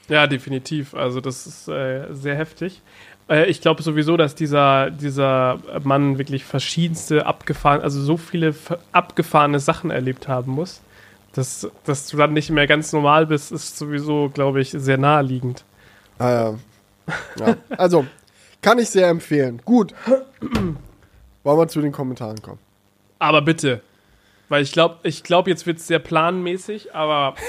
[0.09, 0.93] Ja, definitiv.
[0.93, 2.81] Also das ist äh, sehr heftig.
[3.29, 8.55] Äh, ich glaube sowieso, dass dieser, dieser Mann wirklich verschiedenste abgefahren, also so viele
[8.91, 10.81] abgefahrene Sachen erlebt haben muss.
[11.33, 15.63] Dass, dass du dann nicht mehr ganz normal bist, ist sowieso, glaube ich, sehr naheliegend.
[16.19, 16.55] Ah, ja.
[17.39, 17.57] ja.
[17.75, 18.05] Also,
[18.61, 19.59] kann ich sehr empfehlen.
[19.65, 19.95] Gut.
[21.43, 22.59] Wollen wir zu den Kommentaren kommen?
[23.17, 23.81] Aber bitte.
[24.47, 27.33] Weil ich glaube, ich glaub, jetzt wird es sehr planmäßig, aber.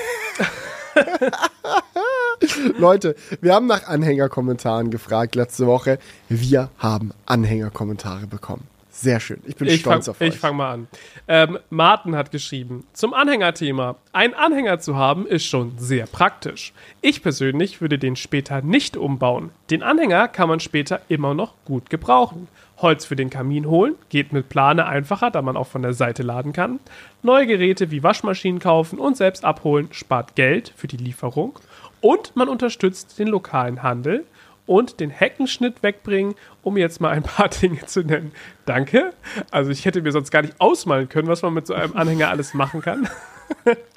[2.79, 5.99] Leute, wir haben nach Anhängerkommentaren gefragt letzte Woche.
[6.29, 8.69] Wir haben Anhängerkommentare bekommen.
[8.91, 9.41] Sehr schön.
[9.45, 10.29] Ich bin ich stolz fang, auf euch.
[10.29, 10.87] Ich fange mal an.
[11.27, 13.97] Ähm, Martin hat geschrieben, zum Anhängerthema.
[14.13, 16.73] Ein Anhänger zu haben ist schon sehr praktisch.
[17.01, 19.51] Ich persönlich würde den später nicht umbauen.
[19.69, 22.47] Den Anhänger kann man später immer noch gut gebrauchen.
[22.79, 26.23] Holz für den Kamin holen, geht mit Plane einfacher, da man auch von der Seite
[26.23, 26.79] laden kann.
[27.23, 31.59] Neue Geräte wie Waschmaschinen kaufen und selbst abholen spart Geld für die Lieferung.
[32.05, 34.27] Und man unterstützt den lokalen Handel
[34.67, 38.33] und den Heckenschnitt wegbringen, um jetzt mal ein paar Dinge zu nennen.
[38.67, 39.15] Danke.
[39.51, 42.29] Also ich hätte mir sonst gar nicht ausmalen können, was man mit so einem Anhänger
[42.29, 43.09] alles machen kann.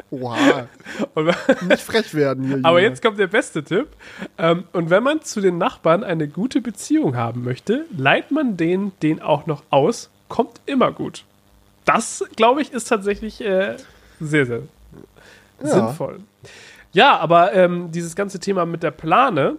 [0.09, 0.67] Wow.
[1.67, 2.59] Nicht frech werden hier.
[2.63, 3.89] Aber jetzt kommt der beste Tipp.
[4.37, 8.93] Ähm, und wenn man zu den Nachbarn eine gute Beziehung haben möchte, leiht man den
[9.01, 10.09] den auch noch aus.
[10.29, 11.25] Kommt immer gut.
[11.83, 13.75] Das, glaube ich, ist tatsächlich äh,
[14.21, 14.61] sehr, sehr
[15.61, 15.67] ja.
[15.67, 16.21] sinnvoll.
[16.97, 19.57] Ja, aber ähm, dieses ganze Thema mit der Plane,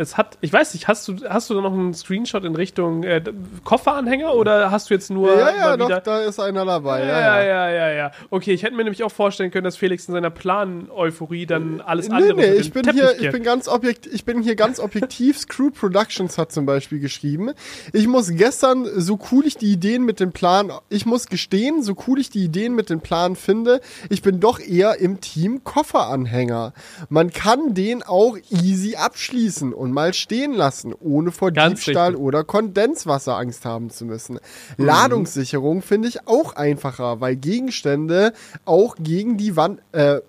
[0.00, 3.04] es hat, ich weiß nicht, hast du, hast du da noch einen Screenshot in Richtung
[3.04, 3.22] äh,
[3.64, 5.36] Kofferanhänger oder hast du jetzt nur.
[5.36, 7.04] Ja, ja, doch, da ist einer dabei.
[7.04, 8.12] Ja ja, ja, ja, ja.
[8.30, 12.08] Okay, ich hätte mir nämlich auch vorstellen können, dass Felix in seiner Plan-Euphorie dann alles
[12.08, 12.34] nee, andere.
[12.34, 15.38] Nee, nee, ich bin hier, ich bin ganz objekt, ich bin hier ganz objektiv.
[15.50, 17.50] Screw Productions hat zum Beispiel geschrieben.
[17.92, 21.94] Ich muss gestern, so cool ich die Ideen mit dem Plan, ich muss gestehen, so
[22.06, 26.72] cool ich die Ideen mit dem Plan finde, ich bin doch eher im Team Kofferanhänger.
[27.08, 32.24] Man kann den auch easy abschließen und mal stehen lassen, ohne vor Ganz Diebstahl richtig.
[32.24, 34.38] oder Kondenswasser Angst haben zu müssen.
[34.76, 34.84] Mhm.
[34.84, 38.32] Ladungssicherung finde ich auch einfacher, weil Gegenstände
[38.64, 40.20] auch gegen die Wand, äh,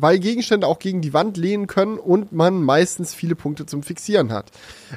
[0.00, 4.32] weil Gegenstände auch gegen die Wand lehnen können und man meistens viele Punkte zum Fixieren
[4.32, 4.50] hat.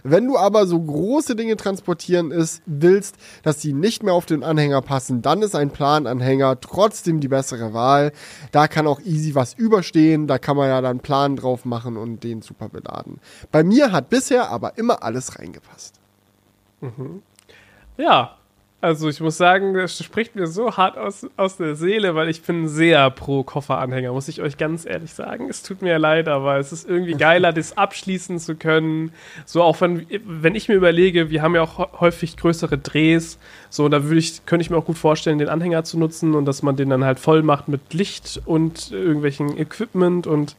[0.04, 4.44] Wenn du aber so große Dinge transportieren ist, willst, dass sie nicht mehr auf den
[4.44, 8.12] Anhänger passen, dann ist ein Plananhänger trotzdem die bessere Wahl.
[8.52, 12.24] Da kann auch easy was überstehen, da kann man ja dann Plan drauf machen und
[12.24, 13.20] den super beladen.
[13.52, 15.96] Bei mir hat bisher aber immer alles reingepasst.
[16.82, 17.22] Mhm.
[17.98, 18.38] Ja,
[18.84, 22.42] also ich muss sagen, das spricht mir so hart aus, aus der Seele, weil ich
[22.42, 25.48] bin sehr pro Kofferanhänger, muss ich euch ganz ehrlich sagen.
[25.50, 29.14] Es tut mir leid, aber es ist irgendwie geiler, das abschließen zu können.
[29.46, 33.88] So auch wenn, wenn ich mir überlege, wir haben ja auch häufig größere Drehs, so
[33.88, 36.62] da würde ich, könnte ich mir auch gut vorstellen, den Anhänger zu nutzen und dass
[36.62, 40.58] man den dann halt voll macht mit Licht und irgendwelchen Equipment und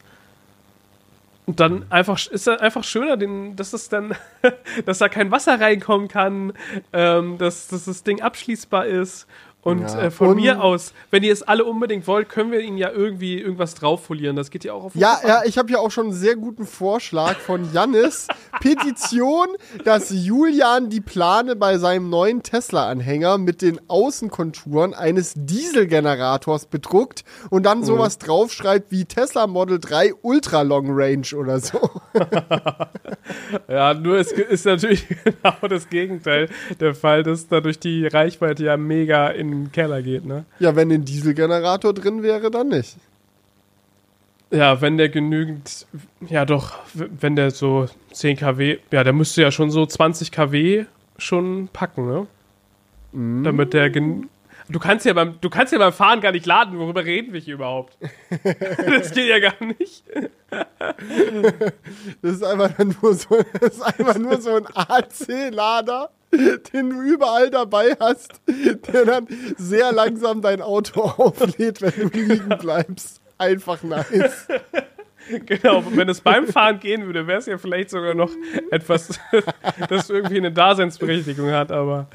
[1.45, 4.15] und dann einfach ist er einfach schöner, den, dass es dann,
[4.85, 6.53] dass da kein Wasser reinkommen kann,
[6.91, 9.27] ähm, dass, dass das Ding abschließbar ist
[9.65, 9.99] und ja.
[9.99, 12.91] äh, von und mir aus, wenn ihr es alle unbedingt wollt, können wir ihn ja
[12.91, 14.35] irgendwie irgendwas drauffolieren.
[14.35, 14.95] Das geht ja auch auf.
[14.95, 18.27] Ja, ja, ich habe ja auch schon einen sehr guten Vorschlag von Jannis.
[18.61, 19.47] Petition,
[19.83, 27.65] dass Julian die Plane bei seinem neuen Tesla-Anhänger mit den Außenkonturen eines Dieselgenerators bedruckt und
[27.65, 27.85] dann mhm.
[27.85, 31.89] sowas draufschreibt wie Tesla Model 3 Ultra Long Range oder so.
[33.67, 36.49] ja, nur es ist natürlich genau das Gegenteil
[36.79, 40.45] der Fall, dass dadurch die Reichweite ja mega in den Keller geht, ne?
[40.59, 42.97] Ja, wenn ein Dieselgenerator drin wäre, dann nicht.
[44.51, 45.87] Ja, wenn der genügend,
[46.29, 50.85] ja doch, wenn der so 10 kW, ja, der müsste ja schon so 20 kW
[51.17, 52.27] schon packen, ne?
[53.11, 53.43] Mm.
[53.43, 54.29] Damit der gen
[54.67, 57.39] Du kannst ja beim du kannst ja beim Fahren gar nicht laden, worüber reden wir
[57.39, 57.97] hier überhaupt?
[58.43, 60.03] das geht ja gar nicht.
[62.21, 66.09] das ist einfach nur so, das ist einfach nur so ein AC-Lader
[66.73, 68.41] den du überall dabei hast,
[68.93, 69.27] der dann
[69.57, 73.21] sehr langsam dein Auto auflädt, wenn du liegen bleibst.
[73.37, 74.47] Einfach nice.
[75.47, 78.29] Genau, wenn es beim Fahren gehen würde, wäre es ja vielleicht sogar noch
[78.69, 79.19] etwas,
[79.89, 82.07] das irgendwie eine Daseinsberechtigung hat, aber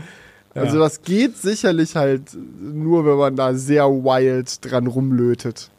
[0.55, 5.71] Also das geht sicherlich halt nur, wenn man da sehr wild dran rumlötet.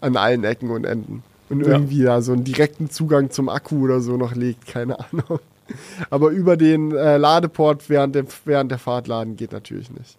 [0.00, 1.22] An allen Ecken und Enden.
[1.50, 1.72] Und Ja.
[1.72, 5.40] irgendwie da so einen direkten Zugang zum Akku oder so noch legt, keine Ahnung.
[6.10, 10.18] Aber über den äh, Ladeport während der, während der Fahrt laden geht natürlich nicht.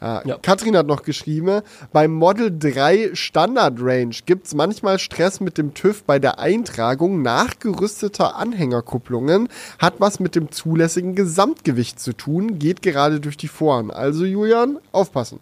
[0.00, 0.38] Ja, Ja.
[0.42, 1.62] Katrin hat noch geschrieben,
[1.92, 7.22] beim Model 3 Standard Range gibt es manchmal Stress mit dem TÜV bei der Eintragung
[7.22, 9.48] nachgerüsteter Anhängerkupplungen.
[9.78, 13.90] Hat was mit dem zulässigen Gesamtgewicht zu tun, geht gerade durch die Foren.
[13.90, 15.40] Also Julian, aufpassen.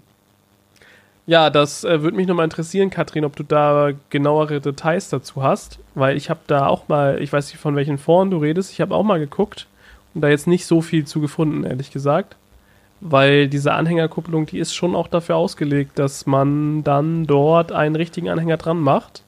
[1.27, 5.79] Ja, das äh, würde mich nochmal interessieren, Katrin, ob du da genauere Details dazu hast,
[5.95, 8.81] weil ich habe da auch mal, ich weiß nicht von welchen Foren du redest, ich
[8.83, 9.67] habe auch mal geguckt
[10.15, 12.37] und da jetzt nicht so viel zu gefunden, ehrlich gesagt.
[13.01, 18.31] Weil diese Anhängerkupplung, die ist schon auch dafür ausgelegt, dass man dann dort einen richtigen
[18.31, 19.23] Anhänger dran macht.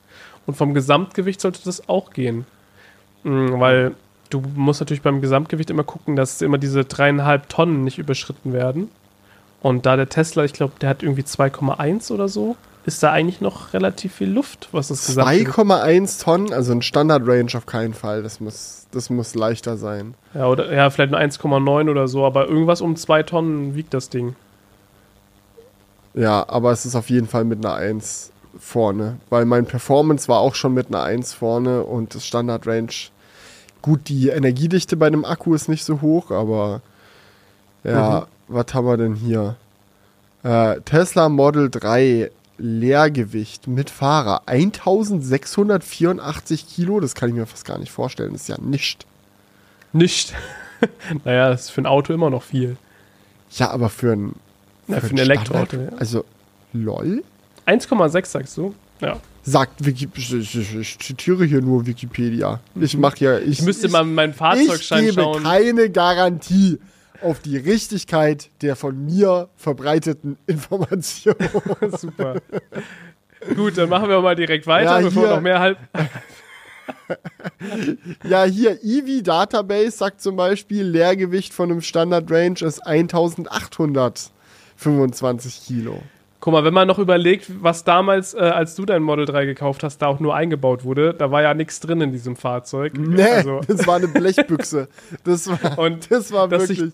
[0.47, 2.47] Und vom Gesamtgewicht sollte das auch gehen.
[3.25, 3.95] Mm, Weil
[4.31, 8.91] du musst natürlich beim Gesamtgewicht immer gucken, dass immer diese dreieinhalb Tonnen nicht überschritten werden.
[9.63, 13.41] Und da der Tesla, ich glaube, der hat irgendwie 2,1 oder so, ist da eigentlich
[13.41, 17.95] noch relativ viel Luft, was das Gesamtgewicht 2,1 Tonnen, also ein Standard Range auf keinen
[17.95, 18.23] Fall.
[18.23, 20.15] Das muss, das muss leichter sein.
[20.35, 24.09] Ja, oder, ja, vielleicht nur 1,9 oder so, aber irgendwas um 2 Tonnen wiegt das
[24.09, 24.37] Ding.
[26.15, 29.17] Ja, aber es ist auf jeden Fall mit einer 1 vorne.
[29.31, 32.93] Weil mein Performance war auch schon mit einer 1 vorne und das Standard Range.
[33.83, 36.83] Gut, die Energiedichte bei dem Akku ist nicht so hoch, aber
[37.85, 39.57] ja, was haben wir denn hier?
[40.43, 47.79] Äh, Tesla Model 3 Leergewicht mit Fahrer 1684 Kilo, das kann ich mir fast gar
[47.79, 49.07] nicht vorstellen, das ist ja nicht.
[49.93, 50.35] Nicht.
[51.25, 52.77] naja, das ist für ein Auto immer noch viel.
[53.53, 54.35] Ja, aber für ein,
[54.89, 55.89] Ja, für ein Standard- Elektroauto, ja.
[55.99, 56.25] Also,
[56.73, 57.23] lol?
[57.67, 58.75] 1,6 sagst du?
[59.01, 59.19] Ja.
[59.43, 60.39] Sagt Wikipedia.
[60.39, 62.61] Ich, ich, ich zitiere hier nur Wikipedia.
[62.75, 63.39] Ich mache ja.
[63.39, 65.43] Ich, Ich müsste ich, mal meinen Ich Fahrzeugschein gebe schauen.
[65.43, 66.79] keine Garantie
[67.23, 71.37] auf die Richtigkeit der von mir verbreiteten Informationen.
[71.99, 72.37] Super.
[73.55, 75.79] Gut, dann machen wir mal direkt weiter, Ja, bevor hier- noch mehr halb.
[78.29, 86.01] ja, hier Eevee Database sagt zum Beispiel, Leergewicht von einem Standard Range ist 1825 Kilo.
[86.41, 89.83] Guck mal, wenn man noch überlegt, was damals, äh, als du dein Model 3 gekauft
[89.83, 92.93] hast, da auch nur eingebaut wurde, da war ja nichts drin in diesem Fahrzeug.
[92.99, 94.89] Nee, Also, das war eine Blechbüchse.
[95.25, 96.93] Das war, Und das war wirklich.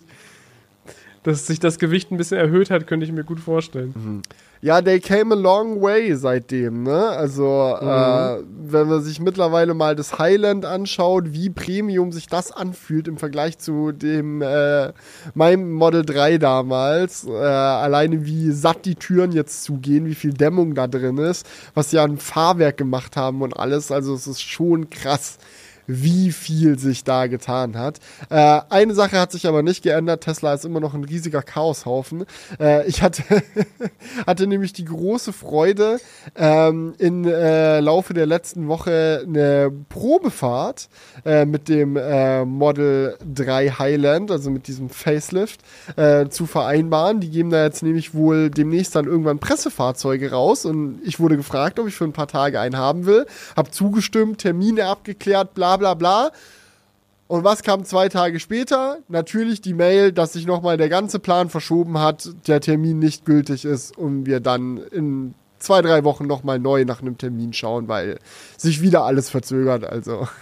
[1.23, 4.21] dass sich das Gewicht ein bisschen erhöht hat, könnte ich mir gut vorstellen.
[4.63, 7.09] Ja, they came a long way seitdem, ne?
[7.09, 13.09] Also, äh, wenn man sich mittlerweile mal das Highland anschaut, wie Premium sich das anfühlt
[13.09, 14.93] im Vergleich zu dem, äh,
[15.33, 20.75] meinem Model 3 damals, äh, alleine wie satt die Türen jetzt zugehen, wie viel Dämmung
[20.75, 24.89] da drin ist, was sie an Fahrwerk gemacht haben und alles, also es ist schon
[24.89, 25.39] krass
[25.87, 27.99] wie viel sich da getan hat.
[28.29, 30.23] Äh, eine Sache hat sich aber nicht geändert.
[30.23, 32.25] Tesla ist immer noch ein riesiger Chaoshaufen.
[32.59, 33.23] Äh, ich hatte,
[34.27, 35.99] hatte nämlich die große Freude,
[36.35, 40.89] ähm, in äh, Laufe der letzten Woche eine Probefahrt
[41.25, 45.61] äh, mit dem äh, Model 3 Highland, also mit diesem Facelift,
[45.95, 47.19] äh, zu vereinbaren.
[47.19, 51.79] Die geben da jetzt nämlich wohl demnächst dann irgendwann Pressefahrzeuge raus und ich wurde gefragt,
[51.79, 53.25] ob ich für ein paar Tage einen haben will.
[53.55, 56.31] Hab zugestimmt, Termine abgeklärt, bla bla bla.
[57.27, 58.99] Und was kam zwei Tage später?
[59.07, 63.65] Natürlich die Mail, dass sich nochmal der ganze Plan verschoben hat, der Termin nicht gültig
[63.65, 68.19] ist und wir dann in zwei, drei Wochen nochmal neu nach einem Termin schauen, weil
[68.57, 69.83] sich wieder alles verzögert.
[69.85, 70.27] Also.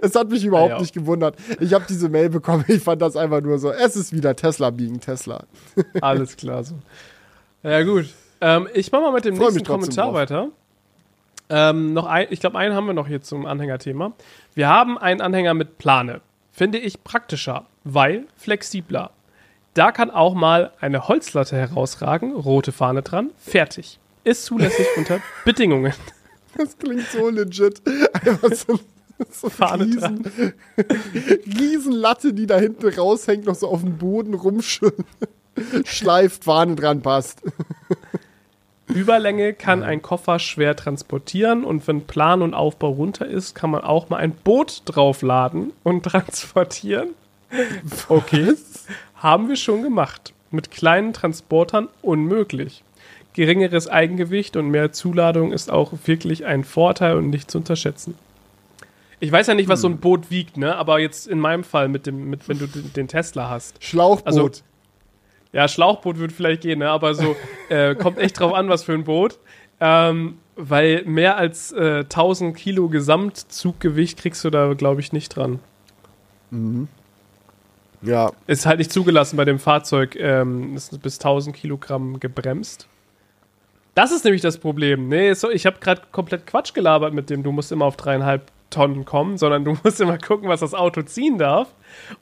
[0.00, 0.80] Es hat mich überhaupt Ja, ja.
[0.80, 1.36] nicht gewundert.
[1.60, 2.64] Ich habe diese Mail bekommen.
[2.66, 3.70] Ich fand das einfach nur so.
[3.70, 5.44] Es ist wieder Tesla biegen Tesla.
[6.00, 6.76] Alles klar so.
[7.62, 8.06] Ja, gut.
[8.40, 10.14] Ähm, ich mache mal mit dem Freu nächsten Kommentar drauf.
[10.14, 10.48] weiter.
[11.48, 14.12] Ähm, noch ein, ich glaube, einen haben wir noch hier zum Anhängerthema.
[14.54, 16.20] Wir haben einen Anhänger mit Plane.
[16.52, 19.10] Finde ich praktischer, weil flexibler.
[19.74, 24.00] Da kann auch mal eine Holzlatte herausragen, rote Fahne dran, fertig.
[24.24, 25.92] Ist zulässig unter Bedingungen.
[26.56, 27.82] Das klingt so legit.
[28.14, 28.80] Einfach so,
[29.30, 30.24] so Fahne riesen,
[31.58, 34.94] Riesenlatte, die da hinten raushängt, noch so auf dem Boden rumschleift,
[36.44, 37.42] Fahne dran passt.
[38.96, 43.82] Überlänge kann ein Koffer schwer transportieren und wenn Plan und Aufbau runter ist, kann man
[43.82, 47.10] auch mal ein Boot draufladen und transportieren.
[48.08, 48.54] Okay.
[49.16, 50.32] Haben wir schon gemacht.
[50.50, 52.82] Mit kleinen Transportern unmöglich.
[53.34, 58.16] Geringeres Eigengewicht und mehr Zuladung ist auch wirklich ein Vorteil und nicht zu unterschätzen.
[59.20, 60.76] Ich weiß ja nicht, was so ein Boot wiegt, ne?
[60.76, 63.82] Aber jetzt in meinem Fall mit dem, mit, wenn du den, den Tesla hast.
[63.82, 64.26] Schlauchboot.
[64.26, 64.50] Also-
[65.56, 66.90] Ja, Schlauchboot würde vielleicht gehen, ne?
[66.90, 67.34] aber so
[67.70, 69.38] äh, kommt echt drauf an, was für ein Boot.
[69.80, 75.60] Ähm, weil mehr als äh, 1000 Kilo Gesamtzuggewicht kriegst du da, glaube ich, nicht dran.
[78.02, 78.32] Ja.
[78.46, 82.86] Ist halt nicht zugelassen bei dem Fahrzeug, ähm, ist bis 1000 Kilogramm gebremst.
[83.94, 85.08] Das ist nämlich das Problem.
[85.08, 88.52] Nee, so, ich habe gerade komplett Quatsch gelabert mit dem, du musst immer auf dreieinhalb
[88.70, 91.68] Tonnen kommen, sondern du musst immer gucken, was das Auto ziehen darf.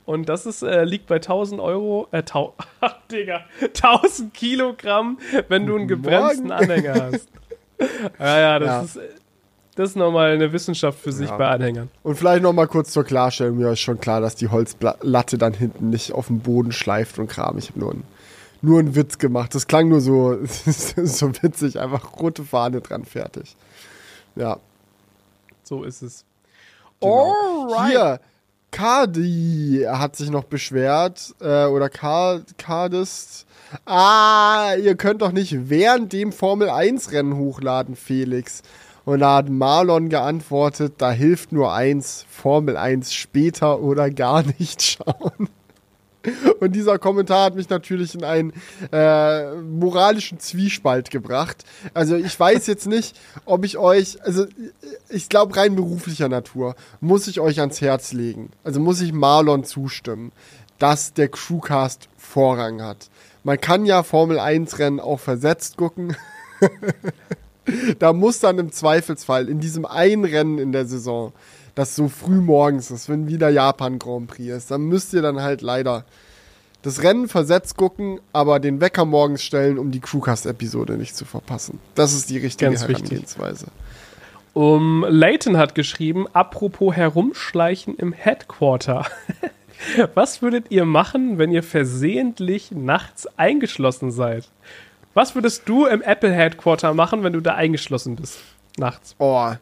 [0.05, 5.19] Und das ist, äh, liegt bei 1000 Euro, äh, tau Ach, Digga, 1000 Kilogramm,
[5.49, 6.63] wenn du einen gebremsten Morgen.
[6.71, 7.29] Anhänger hast.
[8.21, 8.83] ja, ja, das Ja.
[8.83, 8.99] ist,
[9.77, 11.37] das ist nochmal eine Wissenschaft für sich Ja.
[11.37, 11.91] bei Anhängern.
[12.05, 13.57] Und vielleicht noch mal kurz zur Klarstellung.
[13.57, 17.27] Mir ist schon klar, dass die Holzlatte dann hinten nicht auf dem Boden schleift und
[17.27, 17.59] Kram.
[17.59, 18.05] Ich habe nur, einen-
[18.63, 19.53] nur einen Witz gemacht.
[19.55, 21.81] Das klang nur so, so witzig.
[21.81, 23.57] Einfach rote Fahne dran, fertig.
[24.37, 24.59] Ja.
[25.65, 26.25] So ist es.
[27.05, 27.85] Genau.
[27.87, 28.21] Hier,
[28.71, 31.35] Cardi hat sich noch beschwert.
[31.41, 33.47] Äh, oder Car Cardist.
[33.87, 38.63] Ah, ihr könnt doch nicht während dem Formel-1-Rennen hochladen, Felix.
[39.05, 44.83] Und da hat Marlon geantwortet, da hilft nur eins, Formel 1 später oder gar nicht
[44.99, 45.49] schauen.
[46.61, 48.53] Und dieser Kommentar hat mich natürlich in einen
[48.93, 51.65] äh, moralischen Zwiespalt gebracht.
[51.93, 54.47] Also ich weiß jetzt nicht, ob ich euch, also
[55.09, 58.51] ich glaube rein beruflicher Natur, muss ich euch ans Herz legen.
[58.63, 60.33] Also muss ich Marlon zustimmen,
[60.79, 63.11] dass der Crewcast Vorrang hat.
[63.43, 66.17] Man kann ja Formel 1 Rennen auch versetzt gucken.
[67.99, 71.33] da muss dann im Zweifelsfall in diesem einen Rennen in der Saison,
[71.75, 75.43] das so früh morgens ist, wenn wieder Japan Grand Prix ist, dann müsst ihr dann
[75.43, 76.05] halt leider
[76.83, 81.81] das Rennen versetzt gucken, aber den Wecker morgens stellen, um die Crewcast-Episode nicht zu verpassen.
[81.95, 83.05] Das ist die richtige Ganz wichtig.
[83.05, 83.67] Herangehensweise.
[84.53, 89.07] Um, Leighton hat geschrieben, apropos herumschleichen im Headquarter.
[90.15, 94.49] Was würdet ihr machen, wenn ihr versehentlich nachts eingeschlossen seid?
[95.15, 98.39] Was würdest du im Apple Headquarter machen, wenn du da eingeschlossen bist?
[98.77, 99.15] Nachts.
[99.19, 99.53] Oh,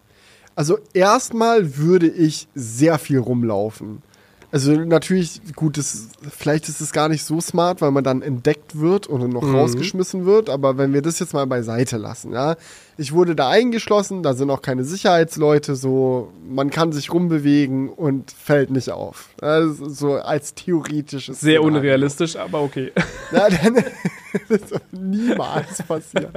[0.55, 4.03] also erstmal würde ich sehr viel rumlaufen.
[4.51, 8.79] Also natürlich, gut, das, vielleicht ist es gar nicht so smart, weil man dann entdeckt
[8.79, 10.51] wird und noch rausgeschmissen wird.
[10.51, 12.57] Aber wenn wir das jetzt mal beiseite lassen, ja,
[13.03, 18.31] ich wurde da eingeschlossen, da sind auch keine Sicherheitsleute, so man kann sich rumbewegen und
[18.31, 19.31] fällt nicht auf.
[19.43, 21.41] Ist so als theoretisches.
[21.41, 21.79] Sehr Szenario.
[21.79, 22.93] unrealistisch, aber okay.
[23.33, 23.77] Ja, dann,
[24.51, 26.33] das wird niemals passieren.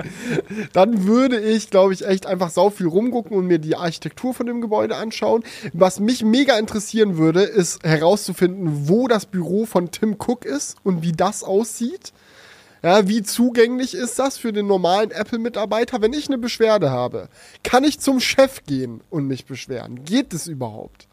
[0.71, 4.45] Dann würde ich, glaube ich, echt einfach sau viel rumgucken und mir die Architektur von
[4.45, 5.43] dem Gebäude anschauen.
[5.73, 11.03] Was mich mega interessieren würde, ist herauszufinden, wo das Büro von Tim Cook ist und
[11.03, 12.13] wie das aussieht.
[12.85, 16.03] Ja, wie zugänglich ist das für den normalen Apple-Mitarbeiter?
[16.03, 17.29] Wenn ich eine Beschwerde habe,
[17.63, 20.05] kann ich zum Chef gehen und mich beschweren?
[20.05, 21.07] Geht es überhaupt?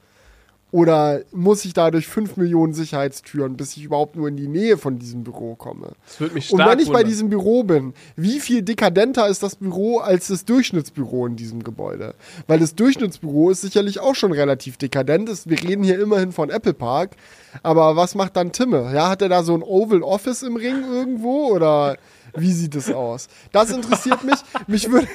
[0.73, 4.79] Oder muss ich da durch 5 Millionen Sicherheitstüren, bis ich überhaupt nur in die Nähe
[4.79, 5.89] von diesem Büro komme?
[6.07, 9.43] Das würde mich Und stark wenn ich bei diesem Büro bin, wie viel dekadenter ist
[9.43, 12.15] das Büro als das Durchschnittsbüro in diesem Gebäude?
[12.47, 15.29] Weil das Durchschnittsbüro ist sicherlich auch schon relativ dekadent.
[15.29, 17.17] Ist, wir reden hier immerhin von Apple Park.
[17.63, 18.93] Aber was macht dann Timme?
[18.95, 21.99] Ja, hat er da so ein Oval Office im Ring irgendwo oder
[22.35, 23.29] wie sieht es aus?
[23.53, 24.37] Das interessiert mich.
[24.67, 25.09] Mich würde,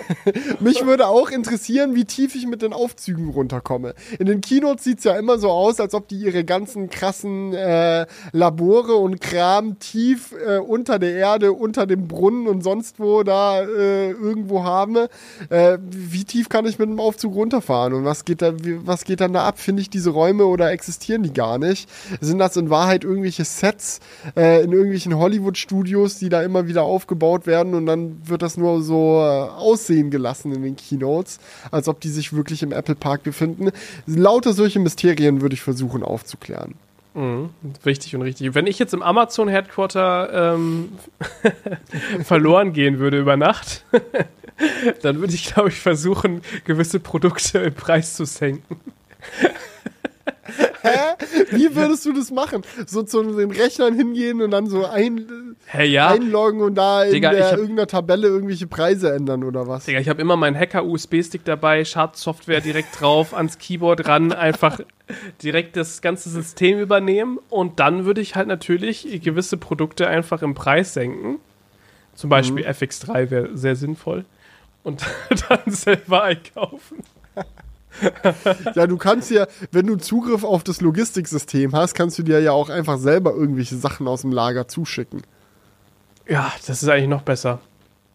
[0.59, 3.95] mich würde auch interessieren, wie tief ich mit den Aufzügen runterkomme.
[4.20, 7.53] In den Keynotes sieht es ja immer so aus, als ob die ihre ganzen krassen
[7.53, 13.24] äh, Labore und Kram tief äh, unter der Erde, unter dem Brunnen und sonst wo
[13.24, 15.07] da äh, irgendwo haben.
[15.49, 17.93] Äh, wie tief kann ich mit dem Aufzug runterfahren?
[17.93, 18.53] Und was geht, da,
[18.86, 19.59] was geht dann da ab?
[19.59, 21.89] Finde ich diese Räume oder existieren die gar nicht?
[22.22, 23.99] Sind das in Wahrheit irgendwelche Sets
[24.36, 28.82] äh, in irgendwelchen Hollywood-Studios, die da immer wieder aufgebaut werden und dann wird das nur
[28.82, 31.39] so äh, aussehen gelassen in den Keynotes,
[31.72, 33.72] als ob die sich wirklich im Apple Park befinden.
[34.05, 36.76] Lauter solche Mysterien würde ich versuchen aufzuklären.
[37.14, 37.49] Mhm,
[37.84, 38.53] wichtig und richtig.
[38.53, 40.89] Wenn ich jetzt im Amazon Headquarter ähm,
[42.24, 43.86] verloren gehen würde über Nacht,
[45.01, 48.80] dann würde ich, glaube ich, versuchen, gewisse Produkte im Preis zu senken.
[50.82, 51.15] Hä?
[51.51, 52.61] Wie würdest du das machen?
[52.86, 56.09] So zu den Rechnern hingehen und dann so ein, Hey, ja.
[56.09, 59.86] einloggen und da in Digga, der, hab- irgendeiner Tabelle irgendwelche Preise ändern oder was?
[59.86, 64.80] Digga, ich habe immer meinen Hacker-USB-Stick dabei, Schadsoftware direkt drauf, ans Keyboard ran, einfach
[65.41, 70.53] direkt das ganze System übernehmen und dann würde ich halt natürlich gewisse Produkte einfach im
[70.53, 71.39] Preis senken.
[72.15, 74.25] Zum Beispiel FX3 wäre sehr sinnvoll.
[74.84, 75.03] Und
[75.49, 76.99] dann selber einkaufen.
[78.76, 82.52] Ja, du kannst ja, wenn du Zugriff auf das Logistiksystem hast, kannst du dir ja
[82.52, 85.22] auch einfach selber irgendwelche Sachen aus dem Lager zuschicken.
[86.28, 87.60] Ja, das ist eigentlich noch besser.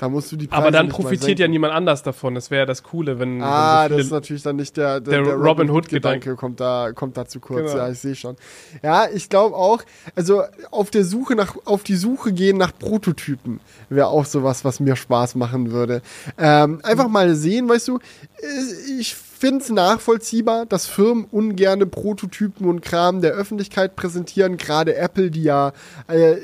[0.03, 2.35] Da musst du die Preise Aber dann profitiert ja niemand anders davon.
[2.35, 3.41] Das wäre ja das Coole, wenn.
[3.41, 6.19] Ah, wenn so das ist natürlich dann nicht der, der, der Robin Hood-Gedanke.
[6.19, 7.71] Gedanke kommt da, kommt da zu kurz.
[7.71, 7.85] Genau.
[7.85, 8.35] Ja, ich sehe schon.
[8.83, 9.85] Ja, ich glaube auch,
[10.17, 13.61] also auf der Suche nach, auf die Suche gehen nach Prototypen
[13.91, 16.03] wäre auch sowas, was mir Spaß machen würde.
[16.37, 22.69] Ähm, einfach mal sehen, weißt du, äh, ich finde es nachvollziehbar, dass Firmen ungerne Prototypen
[22.69, 25.73] und Kram der Öffentlichkeit präsentieren, gerade Apple, die ja
[26.07, 26.37] äh,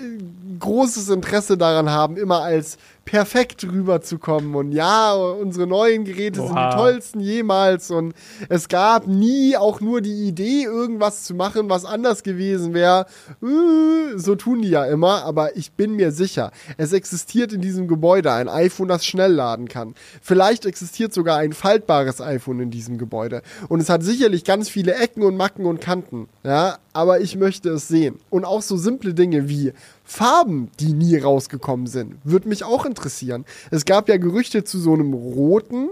[0.59, 2.77] großes Interesse daran haben, immer als
[3.09, 6.69] perfekt rüberzukommen und ja, unsere neuen Geräte sind Oha.
[6.71, 8.13] die tollsten jemals und
[8.51, 13.07] es gab nie auch nur die Idee, irgendwas zu machen, was anders gewesen wäre.
[13.43, 17.89] Äh, So tun die ja immer, aber ich bin mir sicher, es existiert in diesem
[17.89, 19.95] Gebäude ein iPhone, das schnell laden kann.
[20.21, 24.95] Vielleicht existiert sogar ein faltbares iPhone in diesem Gebäude und es hat sicherlich ganz viele
[24.95, 28.19] Ecken und Macken und Kanten, ja, aber ich möchte es sehen.
[28.29, 29.73] Und auch so simple Dinge wie
[30.11, 33.45] Farben, die nie rausgekommen sind, würde mich auch interessieren.
[33.71, 35.91] Es gab ja Gerüchte zu so einem roten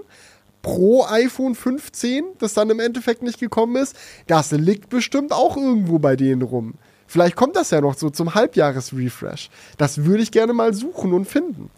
[0.62, 3.94] Pro iPhone 15, das dann im Endeffekt nicht gekommen ist.
[4.26, 6.74] Das liegt bestimmt auch irgendwo bei denen rum.
[7.06, 9.50] Vielleicht kommt das ja noch so zum Halbjahres-Refresh.
[9.76, 11.68] Das würde ich gerne mal suchen und finden.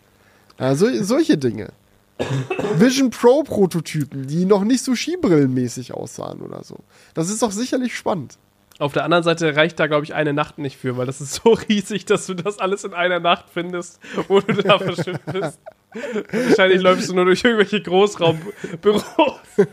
[0.59, 1.71] Also solche Dinge.
[2.77, 6.77] Vision Pro Prototypen, die noch nicht so skibrillenmäßig aussahen oder so.
[7.15, 8.39] Das ist doch sicherlich spannend.
[8.81, 11.35] Auf der anderen Seite reicht da, glaube ich, eine Nacht nicht für, weil das ist
[11.35, 13.99] so riesig, dass du das alles in einer Nacht findest,
[14.29, 15.59] wo du da verschwunden bist.
[16.31, 19.05] Wahrscheinlich läufst du nur durch irgendwelche Großraumbüros.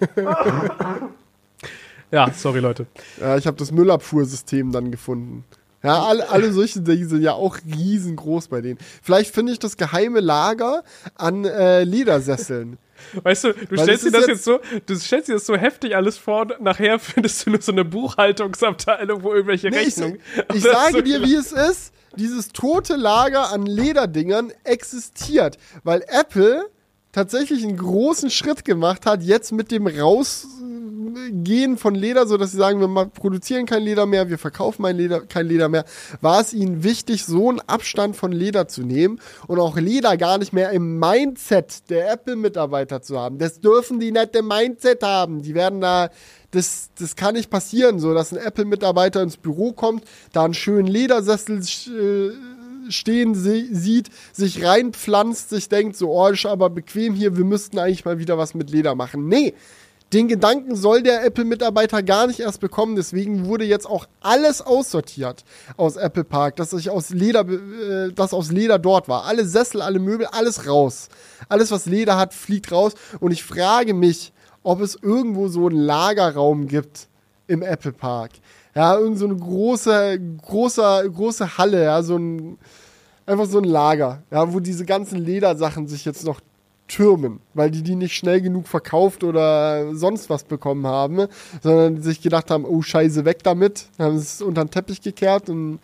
[2.11, 2.87] ja, sorry, Leute.
[3.19, 5.43] Ja, ich habe das Müllabfuhrsystem dann gefunden.
[5.83, 8.79] Ja, alle, alle solche Dinge sind ja auch riesengroß bei denen.
[9.03, 10.83] Vielleicht finde ich das geheime Lager
[11.15, 12.79] an äh, Ledersesseln.
[13.13, 15.55] Weißt du, du Weil stellst dir das ist jetzt so, du stellst dir das so
[15.55, 19.87] heftig alles vor, und nachher findest du nur so eine Buchhaltungsabteilung, wo irgendwelche Nee, ich,
[19.87, 20.19] Rechnungen.
[20.49, 21.91] ich ist sage so dir, wie es ist.
[22.17, 26.69] Dieses tote Lager an Lederdingern existiert, weil Apple
[27.15, 32.57] tatsächlich einen großen Schritt gemacht hat, jetzt mit dem Rausgehen von Leder, so dass sie
[32.57, 35.85] sagen, wir produzieren kein Leder mehr, wir verkaufen ein Leder, kein Leder mehr,
[36.19, 40.37] war es ihnen wichtig, so einen Abstand von Leder zu nehmen und auch Leder gar
[40.37, 43.37] nicht mehr im Mindset der Apple-Mitarbeiter zu haben.
[43.37, 45.41] Das dürfen die nicht im Mindset haben.
[45.41, 46.09] Die werden da
[46.51, 50.03] das, das kann nicht passieren, so dass ein Apple-Mitarbeiter ins Büro kommt,
[50.33, 52.31] da einen schönen Ledersessel äh,
[52.89, 57.79] stehen sie, sieht, sich reinpflanzt, sich denkt, so, oh, ist aber bequem hier, wir müssten
[57.79, 59.27] eigentlich mal wieder was mit Leder machen.
[59.27, 59.53] Nee,
[60.13, 62.95] den Gedanken soll der Apple-Mitarbeiter gar nicht erst bekommen.
[62.95, 65.43] Deswegen wurde jetzt auch alles aussortiert
[65.77, 69.25] aus Apple Park, dass sich aus Leder, äh, das aus Leder dort war.
[69.25, 71.09] Alle Sessel, alle Möbel, alles raus.
[71.49, 72.93] Alles, was Leder hat, fliegt raus.
[73.19, 74.31] Und ich frage mich,
[74.63, 77.07] ob es irgendwo so einen Lagerraum gibt
[77.47, 78.31] im Apple Park.
[78.75, 82.57] Ja, irgend so eine große, große, große Halle, ja, so ein,
[83.25, 86.41] einfach so ein Lager, ja, wo diese ganzen Ledersachen sich jetzt noch
[86.87, 91.27] türmen, weil die die nicht schnell genug verkauft oder sonst was bekommen haben,
[91.63, 95.79] sondern sich gedacht haben, oh Scheiße, weg damit, haben es unter den Teppich gekehrt und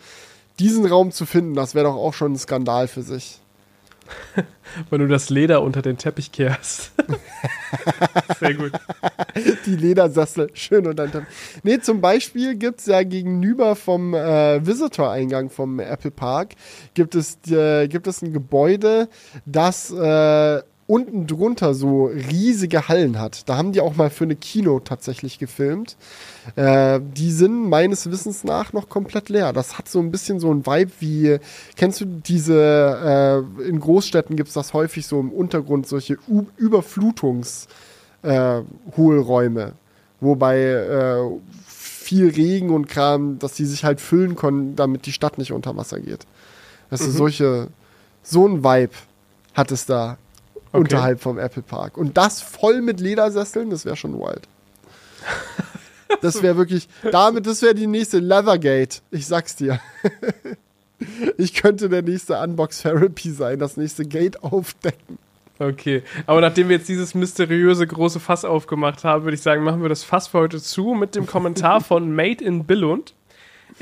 [0.60, 3.41] diesen Raum zu finden, das wäre doch auch schon ein Skandal für sich.
[4.90, 6.92] Wenn du das Leder unter den Teppich kehrst.
[8.40, 8.72] Sehr gut.
[9.66, 11.28] die Ledersessel schön unter den Teppich.
[11.64, 16.56] Nee, zum Beispiel gibt es ja gegenüber vom äh, Visitor-Eingang vom Apple Park
[16.94, 19.10] gibt es, äh, gibt es ein Gebäude,
[19.46, 23.48] das äh, unten drunter so riesige Hallen hat.
[23.48, 25.96] Da haben die auch mal für eine Kino tatsächlich gefilmt.
[26.56, 29.54] Äh, die sind meines Wissens nach noch komplett leer.
[29.54, 31.38] Das hat so ein bisschen so ein Vibe wie,
[31.78, 36.46] kennst du diese, äh, in Großstädten gibt es das häufig so im Untergrund, solche U
[36.60, 37.68] Überflutungs-
[38.24, 38.62] äh,
[38.98, 39.74] Hohlräume,
[40.20, 41.30] wobei äh,
[41.66, 45.76] viel Regen und Kram, dass die sich halt füllen können, damit die Stadt nicht unter
[45.78, 46.26] Wasser geht.
[46.90, 47.70] Das ist solche,
[48.22, 48.94] so ein Vibe
[49.54, 50.18] hat es da
[50.72, 51.98] unterhalb vom Apple Park.
[51.98, 54.48] Und das voll mit Ledersesseln, das wäre schon wild.
[56.22, 59.02] Das wäre wirklich, damit, das wäre die nächste Leathergate.
[59.12, 59.80] Ich sag's dir.
[61.38, 65.18] Ich könnte der nächste Unbox Therapy sein, das nächste Gate aufdecken.
[65.58, 69.82] Okay, aber nachdem wir jetzt dieses mysteriöse große Fass aufgemacht haben, würde ich sagen, machen
[69.84, 73.14] wir das Fass für heute zu mit dem Kommentar von Made in Billund.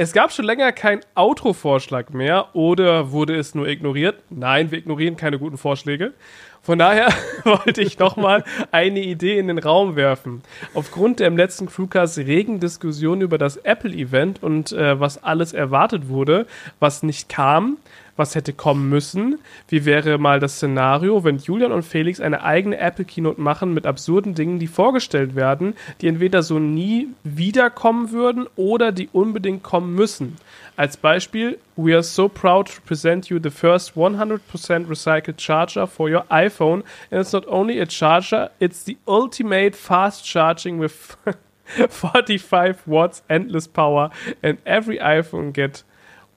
[0.01, 4.23] Es gab schon länger keinen Outro-Vorschlag mehr oder wurde es nur ignoriert?
[4.29, 6.13] Nein, wir ignorieren keine guten Vorschläge.
[6.61, 7.09] Von daher
[7.43, 10.41] wollte ich nochmal eine Idee in den Raum werfen.
[10.73, 16.07] Aufgrund der im letzten Crewcast regen Diskussion über das Apple-Event und äh, was alles erwartet
[16.07, 16.47] wurde,
[16.79, 17.75] was nicht kam,
[18.19, 19.39] was hätte kommen müssen,
[19.69, 24.35] wie wäre mal das Szenario, wenn Julian und Felix eine eigene Apple-Keynote machen mit absurden
[24.35, 30.35] Dingen, die vorgestellt werden, die entweder so nie wiederkommen würden oder die unbedingt kommen müssen.
[30.75, 34.39] Als Beispiel, we are so proud to present you the first 100%
[34.87, 36.83] recycled charger for your iPhone.
[37.11, 41.17] And it's not only a charger, it's the ultimate fast charging with
[41.89, 44.09] 45 watts endless power.
[44.41, 45.83] And every iPhone get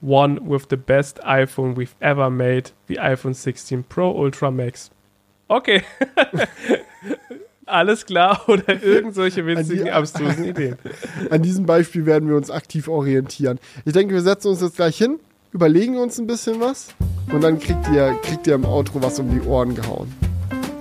[0.02, 4.90] one with the best iPhone we've ever made, the iPhone 16 Pro Ultra Max.
[5.48, 5.82] Okay.
[7.66, 10.76] Alles klar oder irgendwelche witzigen, abstrusen Ideen.
[11.30, 13.58] An diesem Beispiel werden wir uns aktiv orientieren.
[13.84, 15.20] Ich denke, wir setzen uns jetzt gleich hin,
[15.52, 16.88] überlegen uns ein bisschen was
[17.32, 20.12] und dann kriegt ihr, kriegt ihr im Outro was um die Ohren gehauen.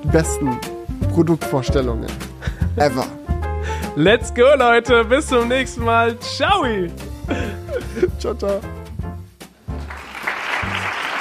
[0.04, 0.58] Die besten
[1.14, 2.10] Produktvorstellungen
[2.78, 3.06] ever.
[3.96, 5.04] Let's go, Leute.
[5.06, 6.18] Bis zum nächsten Mal.
[6.20, 6.66] Ciao.
[8.20, 8.62] ciao, ciao.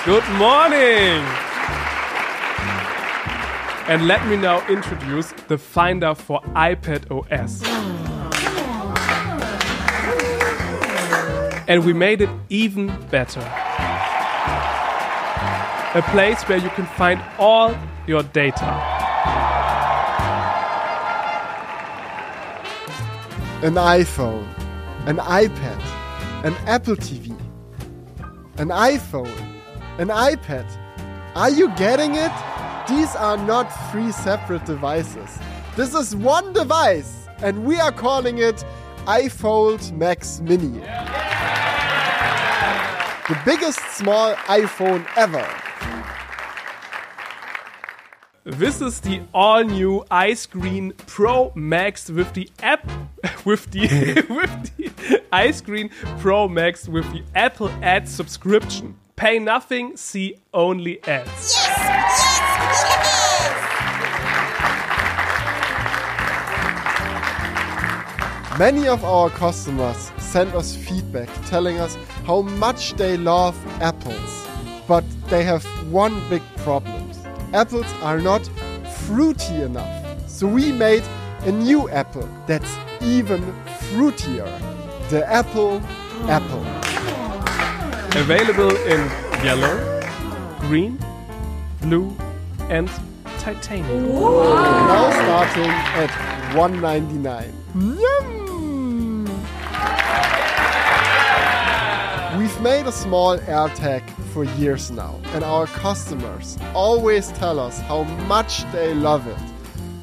[0.07, 1.23] Good morning.
[3.87, 7.63] And let me now introduce the Finder for iPad OS.
[11.69, 13.41] And we made it even better.
[15.95, 18.65] A place where you can find all your data.
[23.63, 24.47] An iPhone,
[25.07, 25.79] an iPad,
[26.47, 27.39] an Apple TV,
[28.57, 29.60] an iPhone,
[30.01, 30.67] an iPad.
[31.35, 32.33] Are you getting it?
[32.89, 35.39] These are not three separate devices.
[35.77, 38.65] This is one device, and we are calling it
[39.05, 40.81] iFold Max Mini.
[43.29, 45.47] The biggest small iPhone ever.
[48.45, 52.91] This is the all new Ice Green Pro Max with the app
[53.45, 53.83] with the
[54.31, 55.91] with the Ice Green
[56.21, 58.97] Pro Max with the Apple Ad subscription.
[59.21, 61.29] Pay nothing, see only ads.
[61.29, 61.59] Yes!
[61.59, 62.41] Yes!
[68.49, 68.59] yes!
[68.59, 74.49] Many of our customers send us feedback telling us how much they love apples,
[74.89, 77.11] but they have one big problem.
[77.53, 78.49] Apples are not
[79.05, 80.31] fruity enough.
[80.31, 81.03] So we made
[81.41, 83.43] a new apple that's even
[83.91, 84.49] fruitier.
[85.11, 85.83] The Apple
[86.27, 86.80] Apple.
[88.17, 89.01] Available in
[89.45, 90.01] yellow,
[90.61, 90.99] green,
[91.81, 92.15] blue,
[92.69, 92.91] and
[93.39, 94.09] titanium.
[94.09, 96.11] Now starting at
[96.55, 97.55] 199.
[97.77, 99.27] Yum!
[102.37, 108.03] We've made a small AirTag for years now, and our customers always tell us how
[108.27, 109.39] much they love it.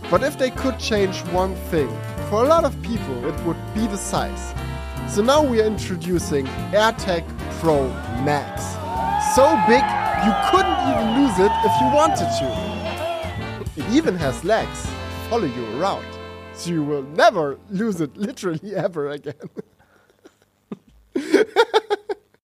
[0.10, 1.90] But if they could change one thing,
[2.30, 4.54] for a lot of people it would be the size.
[5.14, 7.88] So now we are introducing AirTag Pro
[8.24, 8.64] Max.
[9.36, 9.84] So big
[10.26, 12.48] you couldn't even lose it if you wanted to.
[13.76, 14.90] It even has legs to
[15.30, 16.06] follow you around,
[16.54, 19.50] so you will never lose it literally ever again.